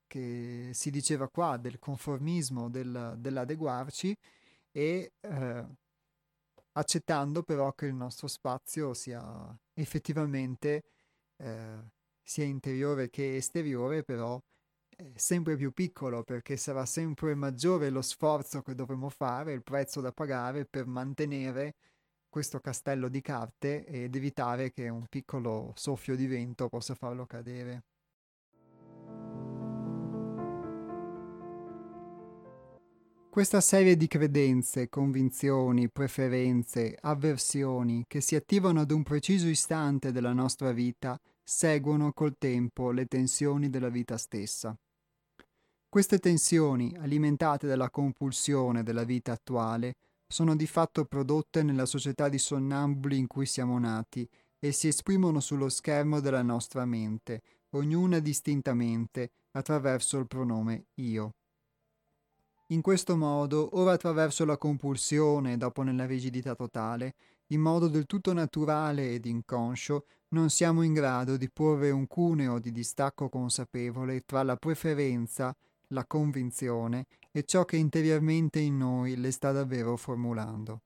[0.05, 4.15] che si diceva qua del conformismo, del, dell'adeguarci
[4.71, 5.65] e eh,
[6.73, 10.83] accettando però che il nostro spazio sia effettivamente
[11.37, 11.79] eh,
[12.23, 14.39] sia interiore che esteriore, però
[15.15, 20.11] sempre più piccolo perché sarà sempre maggiore lo sforzo che dovremo fare, il prezzo da
[20.11, 21.75] pagare per mantenere
[22.29, 27.83] questo castello di carte ed evitare che un piccolo soffio di vento possa farlo cadere.
[33.33, 40.33] Questa serie di credenze, convinzioni, preferenze, avversioni che si attivano ad un preciso istante della
[40.33, 44.77] nostra vita seguono col tempo le tensioni della vita stessa.
[45.89, 49.95] Queste tensioni, alimentate dalla compulsione della vita attuale,
[50.27, 54.29] sono di fatto prodotte nella società di sonnambuli in cui siamo nati
[54.59, 61.33] e si esprimono sullo schermo della nostra mente, ognuna distintamente, attraverso il pronome io.
[62.73, 67.13] In questo modo, ora attraverso la compulsione, dopo nella rigidità totale,
[67.49, 72.57] in modo del tutto naturale ed inconscio, non siamo in grado di porre un cuneo
[72.57, 75.55] di distacco consapevole tra la preferenza,
[75.89, 80.81] la convinzione e ciò che interiormente in noi le sta davvero formulando.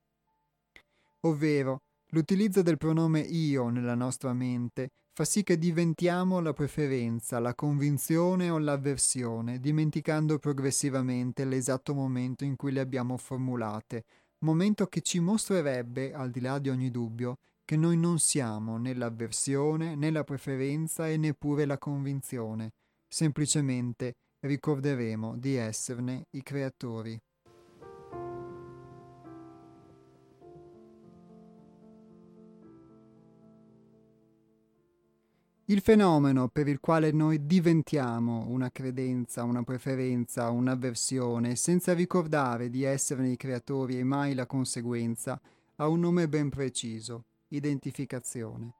[1.21, 7.55] Ovvero, l'utilizzo del pronome io nella nostra mente fa sì che diventiamo la preferenza, la
[7.55, 14.03] convinzione o l'avversione, dimenticando progressivamente l'esatto momento in cui le abbiamo formulate,
[14.45, 18.93] momento che ci mostrerebbe, al di là di ogni dubbio, che noi non siamo né
[18.93, 22.74] l'avversione, né la preferenza e neppure la convinzione,
[23.07, 27.20] semplicemente ricorderemo di esserne i creatori.
[35.70, 42.84] Il fenomeno per il quale noi diventiamo una credenza, una preferenza, un'avversione, senza ricordare di
[42.84, 45.38] esserne i creatori e mai la conseguenza,
[45.76, 48.76] ha un nome ben preciso, identificazione.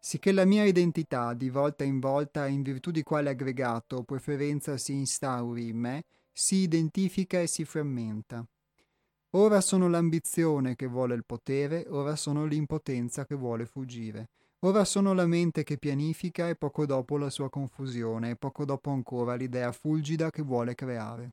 [0.00, 4.76] Sicché la mia identità, di volta in volta, in virtù di quale aggregato o preferenza
[4.78, 8.44] si instauri in me, si identifica e si frammenta.
[9.34, 14.28] Ora sono l'ambizione che vuole il potere, ora sono l'impotenza che vuole fuggire.
[14.64, 18.90] Ora sono la mente che pianifica e poco dopo la sua confusione e poco dopo
[18.90, 21.32] ancora l'idea fulgida che vuole creare.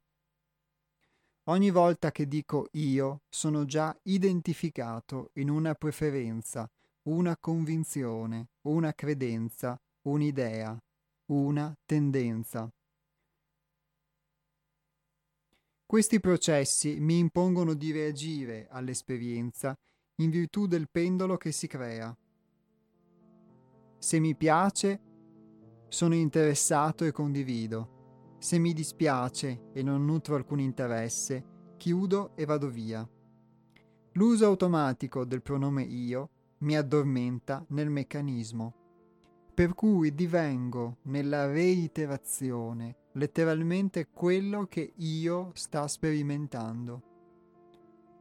[1.44, 6.68] Ogni volta che dico io sono già identificato in una preferenza,
[7.04, 10.76] una convinzione, una credenza, un'idea,
[11.28, 12.68] una tendenza.
[15.86, 19.78] Questi processi mi impongono di reagire all'esperienza
[20.16, 22.16] in virtù del pendolo che si crea.
[24.00, 25.02] Se mi piace,
[25.90, 28.38] sono interessato e condivido.
[28.40, 33.08] Se mi dispiace e non nutro alcun interesse, chiudo e vado via.
[34.14, 38.74] L'uso automatico del pronome io mi addormenta nel meccanismo,
[39.54, 47.02] per cui divengo nella reiterazione letteralmente quello che io sta sperimentando.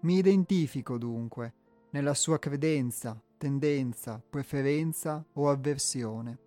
[0.01, 1.55] Mi identifico dunque
[1.91, 6.39] nella sua credenza, tendenza, preferenza o avversione.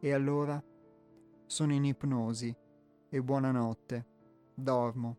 [0.00, 0.60] E allora
[1.46, 2.56] sono in ipnosi
[3.08, 4.06] e buonanotte,
[4.54, 5.16] dormo.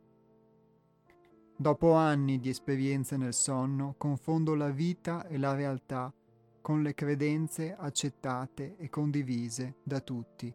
[1.56, 6.12] Dopo anni di esperienze nel sonno, confondo la vita e la realtà
[6.60, 10.54] con le credenze accettate e condivise da tutti.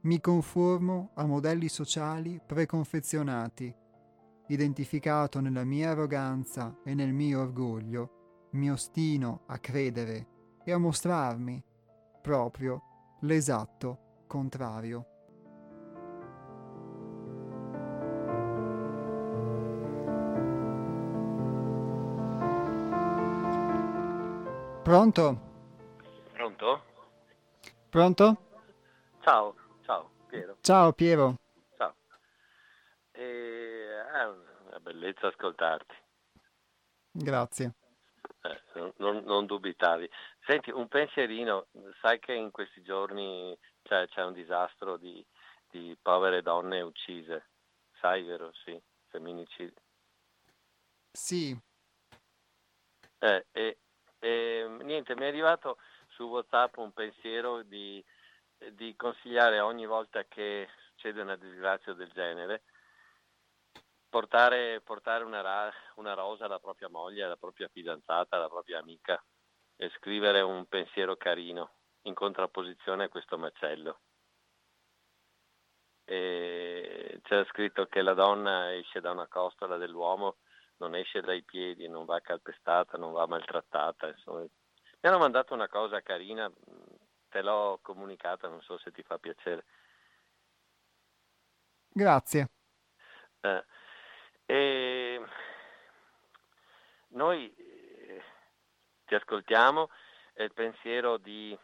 [0.00, 3.72] Mi conformo a modelli sociali preconfezionati.
[4.48, 8.21] Identificato nella mia arroganza e nel mio orgoglio,
[8.52, 10.26] mi ostino a credere
[10.64, 11.62] e a mostrarmi
[12.20, 15.06] proprio l'esatto contrario.
[24.82, 25.40] Pronto?
[26.32, 26.84] Pronto?
[27.88, 28.36] Pronto?
[29.20, 30.56] Ciao, Ciao Piero.
[30.60, 31.36] Ciao Piero.
[31.76, 31.94] Ciao.
[33.12, 33.22] E,
[34.12, 34.24] è
[34.66, 35.94] una bellezza ascoltarti.
[37.12, 37.74] Grazie.
[38.42, 38.60] Eh,
[38.96, 40.08] non, non, dubitavi.
[40.44, 41.66] Senti, un pensierino,
[42.00, 45.24] sai che in questi giorni c'è, c'è un disastro di,
[45.70, 47.50] di, povere donne uccise,
[48.00, 48.52] sai vero?
[48.64, 49.74] Sì, femminicidi.
[51.12, 51.56] Sì.
[53.18, 53.78] Eh, e,
[54.18, 55.78] e, niente, mi è arrivato
[56.08, 58.04] su WhatsApp un pensiero di,
[58.72, 62.62] di consigliare ogni volta che succede una disgrazia del genere,
[64.12, 69.18] portare, portare una, una, rosa alla propria moglie, alla propria fidanzata, alla propria amica
[69.74, 74.00] e scrivere un pensiero carino in contrapposizione a questo macello.
[76.04, 80.36] E c'era scritto che la donna esce da una costola dell'uomo,
[80.76, 84.08] non esce dai piedi, non va calpestata, non va maltrattata.
[84.08, 84.40] Insomma.
[84.42, 86.52] Mi hanno mandato una cosa carina,
[87.30, 89.64] te l'ho comunicata, non so se ti fa piacere.
[91.88, 92.50] Grazie.
[93.40, 93.64] Eh,
[94.46, 95.20] e
[97.08, 98.22] noi eh,
[99.06, 99.88] ti ascoltiamo
[100.34, 101.56] e il pensiero di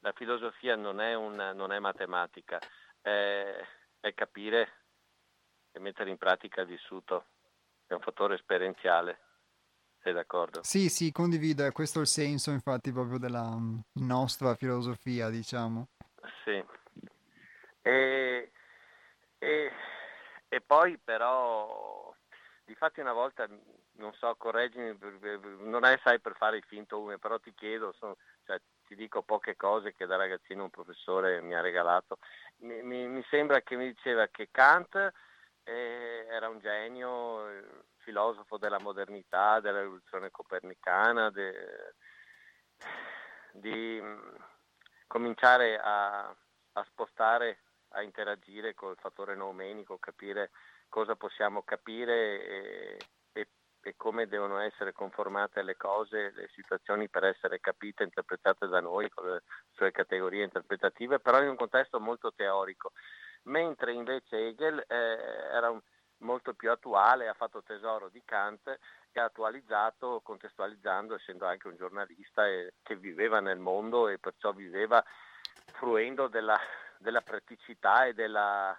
[0.00, 2.58] la filosofia non è, una, non è matematica,
[3.00, 3.56] è,
[4.00, 4.84] è capire
[5.72, 7.26] e mettere in pratica il vissuto,
[7.86, 9.20] è un fattore esperienziale.
[10.00, 10.62] Sei d'accordo?
[10.62, 15.88] Sì, sì, condivido, è questo il senso infatti proprio della mm, nostra filosofia, diciamo.
[16.44, 16.64] Sì.
[17.82, 18.27] E
[20.68, 22.14] poi però,
[22.64, 23.48] difatti una volta,
[23.92, 24.96] non so, correggimi,
[25.60, 29.22] non è sai per fare il finto ume, però ti chiedo, sono, cioè, ti dico
[29.22, 32.18] poche cose che da ragazzino un professore mi ha regalato.
[32.58, 34.94] Mi, mi, mi sembra che mi diceva che Kant
[35.64, 37.64] eh, era un genio, eh,
[38.08, 41.94] filosofo della modernità, della rivoluzione copernicana, de,
[43.52, 44.34] di mh, mm,
[45.06, 46.34] cominciare a,
[46.72, 50.50] a, spostare, a interagire col fattore noumenico, capire
[50.88, 52.96] cosa possiamo capire e,
[53.82, 59.08] e come devono essere conformate le cose, le situazioni per essere capite, interpretate da noi
[59.08, 62.92] con le sue categorie interpretative, però in un contesto molto teorico,
[63.44, 64.94] mentre invece Hegel eh,
[65.52, 65.80] era un,
[66.18, 68.66] molto più attuale, ha fatto tesoro di Kant
[69.12, 74.52] e ha attualizzato, contestualizzando, essendo anche un giornalista e, che viveva nel mondo e perciò
[74.52, 75.02] viveva
[75.72, 76.58] fruendo della,
[76.98, 78.78] della praticità e, della,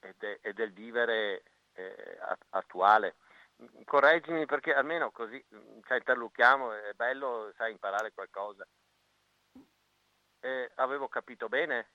[0.00, 1.42] e, de, e del vivere
[1.72, 2.18] eh,
[2.50, 3.16] attuale
[3.84, 5.42] correggimi perché almeno così
[5.86, 8.66] cioè, interlochiamo, è bello, sai, imparare qualcosa.
[10.40, 11.90] Eh, avevo capito bene?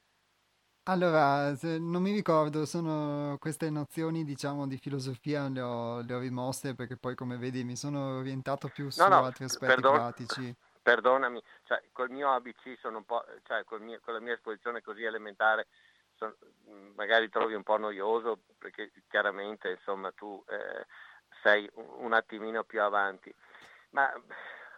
[0.83, 6.75] Allora, non mi ricordo, sono queste nozioni, diciamo, di filosofia le ho, le ho rimosse
[6.75, 10.55] perché poi, come vedi, mi sono orientato più su no, no, altri aspetti perdon- pratici.
[10.87, 15.03] Perdonami, cioè, col mio ABC sono un po', cioè, mio, con la mia esposizione così
[15.03, 15.67] elementare,
[16.15, 16.33] son,
[16.95, 20.43] magari trovi un po' noioso perché chiaramente, insomma, tu...
[20.47, 20.85] Eh,
[21.41, 23.33] sei un attimino più avanti.
[23.91, 24.11] Ma,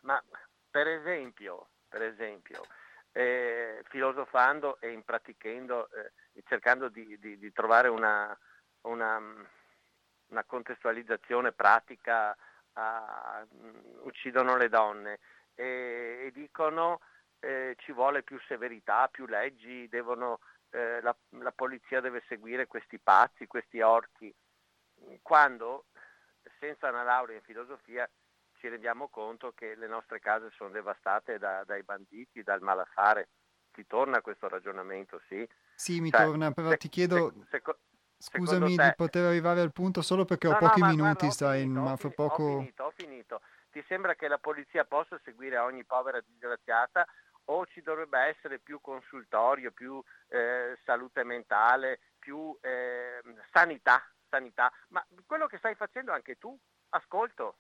[0.02, 0.22] ma
[0.70, 2.64] per esempio, per esempio
[3.12, 6.12] eh, filosofando e impratichendo, eh,
[6.46, 8.38] cercando di, di, di trovare una,
[8.82, 9.20] una,
[10.28, 12.36] una, contestualizzazione pratica,
[12.74, 13.46] a,
[14.04, 15.20] uccidono le donne
[15.56, 17.00] e, e dicono
[17.40, 20.40] eh, ci vuole più severità, più leggi, devono,
[20.72, 24.34] eh, la, la polizia deve seguire questi pazzi, questi orchi,
[25.22, 25.86] quando
[26.60, 28.10] senza una laurea in filosofia
[28.60, 33.30] ci rendiamo conto che le nostre case sono devastate da, dai banditi, dal malaffare.
[33.72, 35.48] Ti torna questo ragionamento, sì?
[35.76, 37.32] Sì, mi cioè, torna, però se, ti chiedo...
[37.50, 37.78] Se, se,
[38.18, 38.84] Scusami te...
[38.84, 41.62] di poter arrivare al punto solo perché no, ho pochi no, ma, minuti, guarda, sai,
[41.62, 42.44] finito, ma fra poco...
[42.44, 43.42] Ho finito, ho finito.
[43.72, 47.06] Ti sembra che la polizia possa seguire ogni povera disgraziata
[47.46, 53.22] o ci dovrebbe essere più consultorio, più eh, salute mentale, più eh,
[53.52, 56.58] sanità sanità, ma quello che stai facendo anche tu,
[56.90, 57.58] ascolto.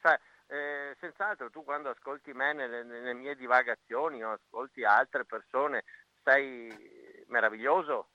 [0.00, 5.84] Cioè, eh, senz'altro tu quando ascolti me nelle, nelle, mie divagazioni o ascolti altre persone
[6.22, 8.10] sei meraviglioso,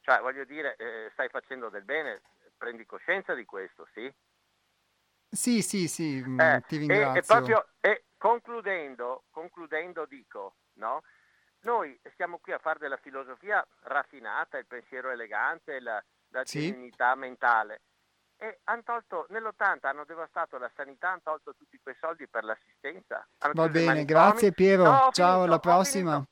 [0.00, 2.22] cioè voglio dire eh, stai facendo del bene,
[2.56, 4.12] prendi coscienza di questo, sì?
[5.34, 7.14] Sì, sì, sì, mm, eh, ti ringrazio.
[7.14, 11.02] E, e, proprio, e concludendo, concludendo dico, no?
[11.62, 16.76] Noi stiamo qui a fare della filosofia raffinata, il pensiero elegante, la, la sì.
[17.16, 17.80] mentale.
[18.36, 23.26] E hanno tolto, nell'80 hanno devastato la sanità, hanno tolto tutti quei soldi per l'assistenza.
[23.54, 26.26] Va bene, grazie Piero, no, ciao, finito, alla prossima.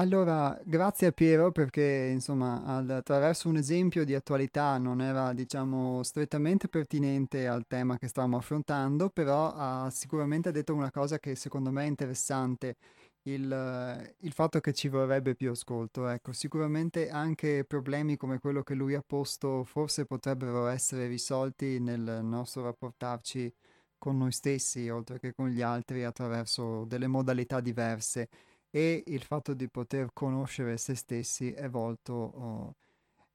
[0.00, 6.68] Allora, grazie a Piero perché, insomma, attraverso un esempio di attualità non era, diciamo, strettamente
[6.68, 11.84] pertinente al tema che stavamo affrontando, però ha sicuramente detto una cosa che secondo me
[11.84, 12.76] è interessante,
[13.24, 16.08] il, il fatto che ci vorrebbe più ascolto.
[16.08, 22.20] Ecco, sicuramente anche problemi come quello che lui ha posto forse potrebbero essere risolti nel
[22.22, 23.52] nostro rapportarci
[23.98, 28.30] con noi stessi, oltre che con gli altri, attraverso delle modalità diverse
[28.70, 32.74] e il fatto di poter conoscere se stessi è volto, oh,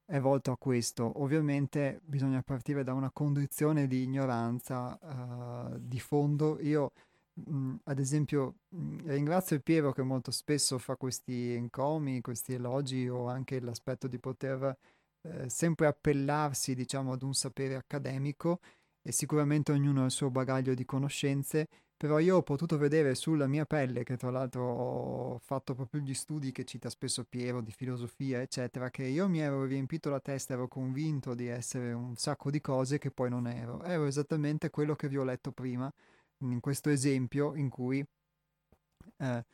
[0.04, 1.22] è volto a questo.
[1.22, 6.58] Ovviamente bisogna partire da una condizione di ignoranza uh, di fondo.
[6.60, 6.92] Io,
[7.34, 12.54] mh, mm, ad esempio, mh, mm, ringrazio Piero che molto spesso fa questi encomi, questi
[12.54, 14.76] elogi o anche l'aspetto di poter
[15.22, 18.60] eh, sempre appellarsi, diciamo, ad un sapere accademico
[19.02, 23.46] e sicuramente ognuno ha il suo bagaglio di conoscenze però io ho potuto vedere sulla
[23.46, 27.72] mia pelle, che tra l'altro ho fatto proprio gli studi che cita spesso Piero di
[27.72, 32.50] filosofia, eccetera, che io mi ero riempito la testa, ero convinto di essere un sacco
[32.50, 33.82] di cose che poi non ero.
[33.82, 35.90] Ero esattamente quello che vi ho letto prima,
[36.40, 38.04] in questo esempio in cui
[39.18, 39.44] eh,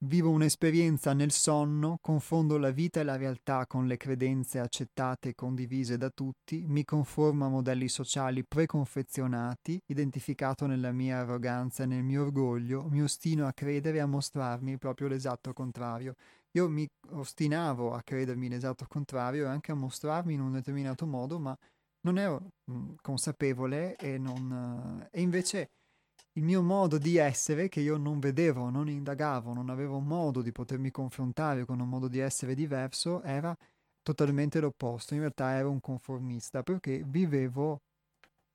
[0.00, 5.34] Vivo un'esperienza nel sonno, confondo la vita e la realtà con le credenze accettate e
[5.34, 12.04] condivise da tutti, mi conformo a modelli sociali preconfezionati, identificato nella mia arroganza e nel
[12.04, 16.14] mio orgoglio, mi ostino a credere e a mostrarmi proprio l'esatto contrario.
[16.52, 21.40] Io mi ostinavo a credermi l'esatto contrario e anche a mostrarmi in un determinato modo,
[21.40, 21.58] ma
[22.02, 25.70] non ero mh, consapevole e, non, uh, e invece
[26.38, 30.52] il mio modo di essere che io non vedevo, non indagavo, non avevo modo di
[30.52, 33.56] potermi confrontare con un modo di essere diverso, era
[34.02, 35.14] totalmente l'opposto.
[35.14, 37.80] In realtà ero un conformista perché vivevo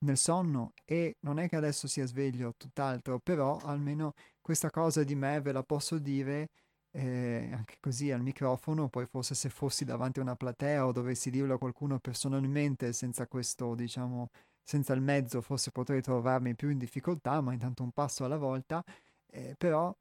[0.05, 5.15] nel sonno e non è che adesso sia sveglio, tutt'altro, però almeno questa cosa di
[5.15, 6.49] me ve la posso dire
[6.91, 11.29] eh, anche così al microfono, poi forse se fossi davanti a una platea o dovessi
[11.29, 14.29] dirlo a qualcuno personalmente senza questo, diciamo,
[14.63, 18.83] senza il mezzo forse potrei trovarmi più in difficoltà, ma intanto un passo alla volta,
[19.27, 19.95] eh, però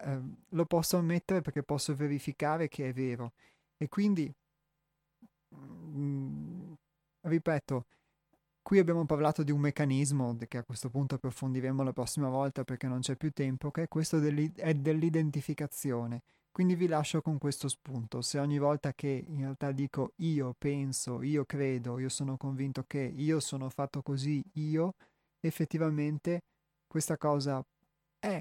[0.00, 3.32] eh, lo posso ammettere perché posso verificare che è vero.
[3.76, 4.32] E quindi,
[5.48, 6.72] mh, mm,
[7.22, 7.86] ripeto,
[8.62, 12.86] qui abbiamo parlato di un meccanismo che a questo punto approfondiremo la prossima volta perché
[12.88, 16.22] non c'è più tempo, che è questo dell'identificazione.
[16.54, 18.22] Quindi vi lascio con questo spunto.
[18.22, 23.00] Se ogni volta che in realtà dico io penso, io credo, io sono convinto che,
[23.00, 24.94] io sono fatto così, io,
[25.40, 26.42] effettivamente
[26.86, 27.60] questa cosa
[28.20, 28.40] è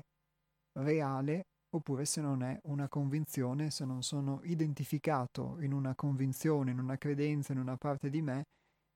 [0.73, 1.45] reale
[1.75, 6.99] oppure se non è una convinzione, se non sono identificato in una convinzione, in una
[6.99, 8.43] credenza, in una parte di me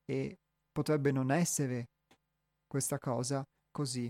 [0.05, 0.37] e
[0.71, 1.87] potrebbe non essere
[2.67, 4.07] questa cosa così.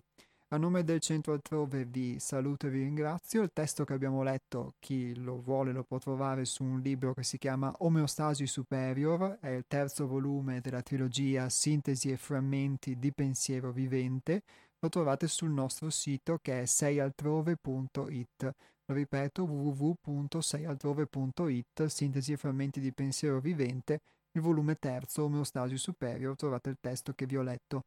[0.52, 3.42] A nome del centro altrove vi saluto e vi ringrazio.
[3.42, 7.24] Il testo che abbiamo letto, chi lo vuole lo può trovare su un libro che
[7.24, 13.74] si chiama Omeostasi Superior, è il terzo volume della trilogia Sintesi e frammenti di pensiero
[13.74, 14.44] vivente.
[14.80, 18.56] Lo trovate sul nostro sito che è seialtrove.it.
[18.86, 24.00] Lo ripeto, www.seialtrove.it, Sintesi e frammenti di pensiero vivente,
[24.32, 27.84] il volume terzo, Omeostasi Superior, trovate il testo che vi ho letto.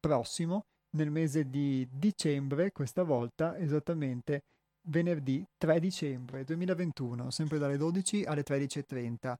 [0.00, 4.44] prossimo nel mese di dicembre, questa volta esattamente
[4.84, 9.34] venerdì 3 dicembre 2021, sempre dalle 12 alle 13.30.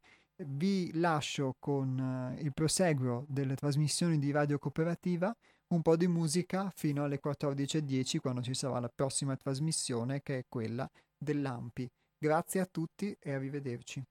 [0.44, 5.34] Vi lascio con uh, il proseguo delle trasmissioni di Radio Cooperativa
[5.74, 10.44] un po' di musica fino alle 14.10 quando ci sarà la prossima trasmissione che è
[10.48, 11.88] quella dell'Ampi.
[12.18, 14.02] Grazie a tutti e arrivederci.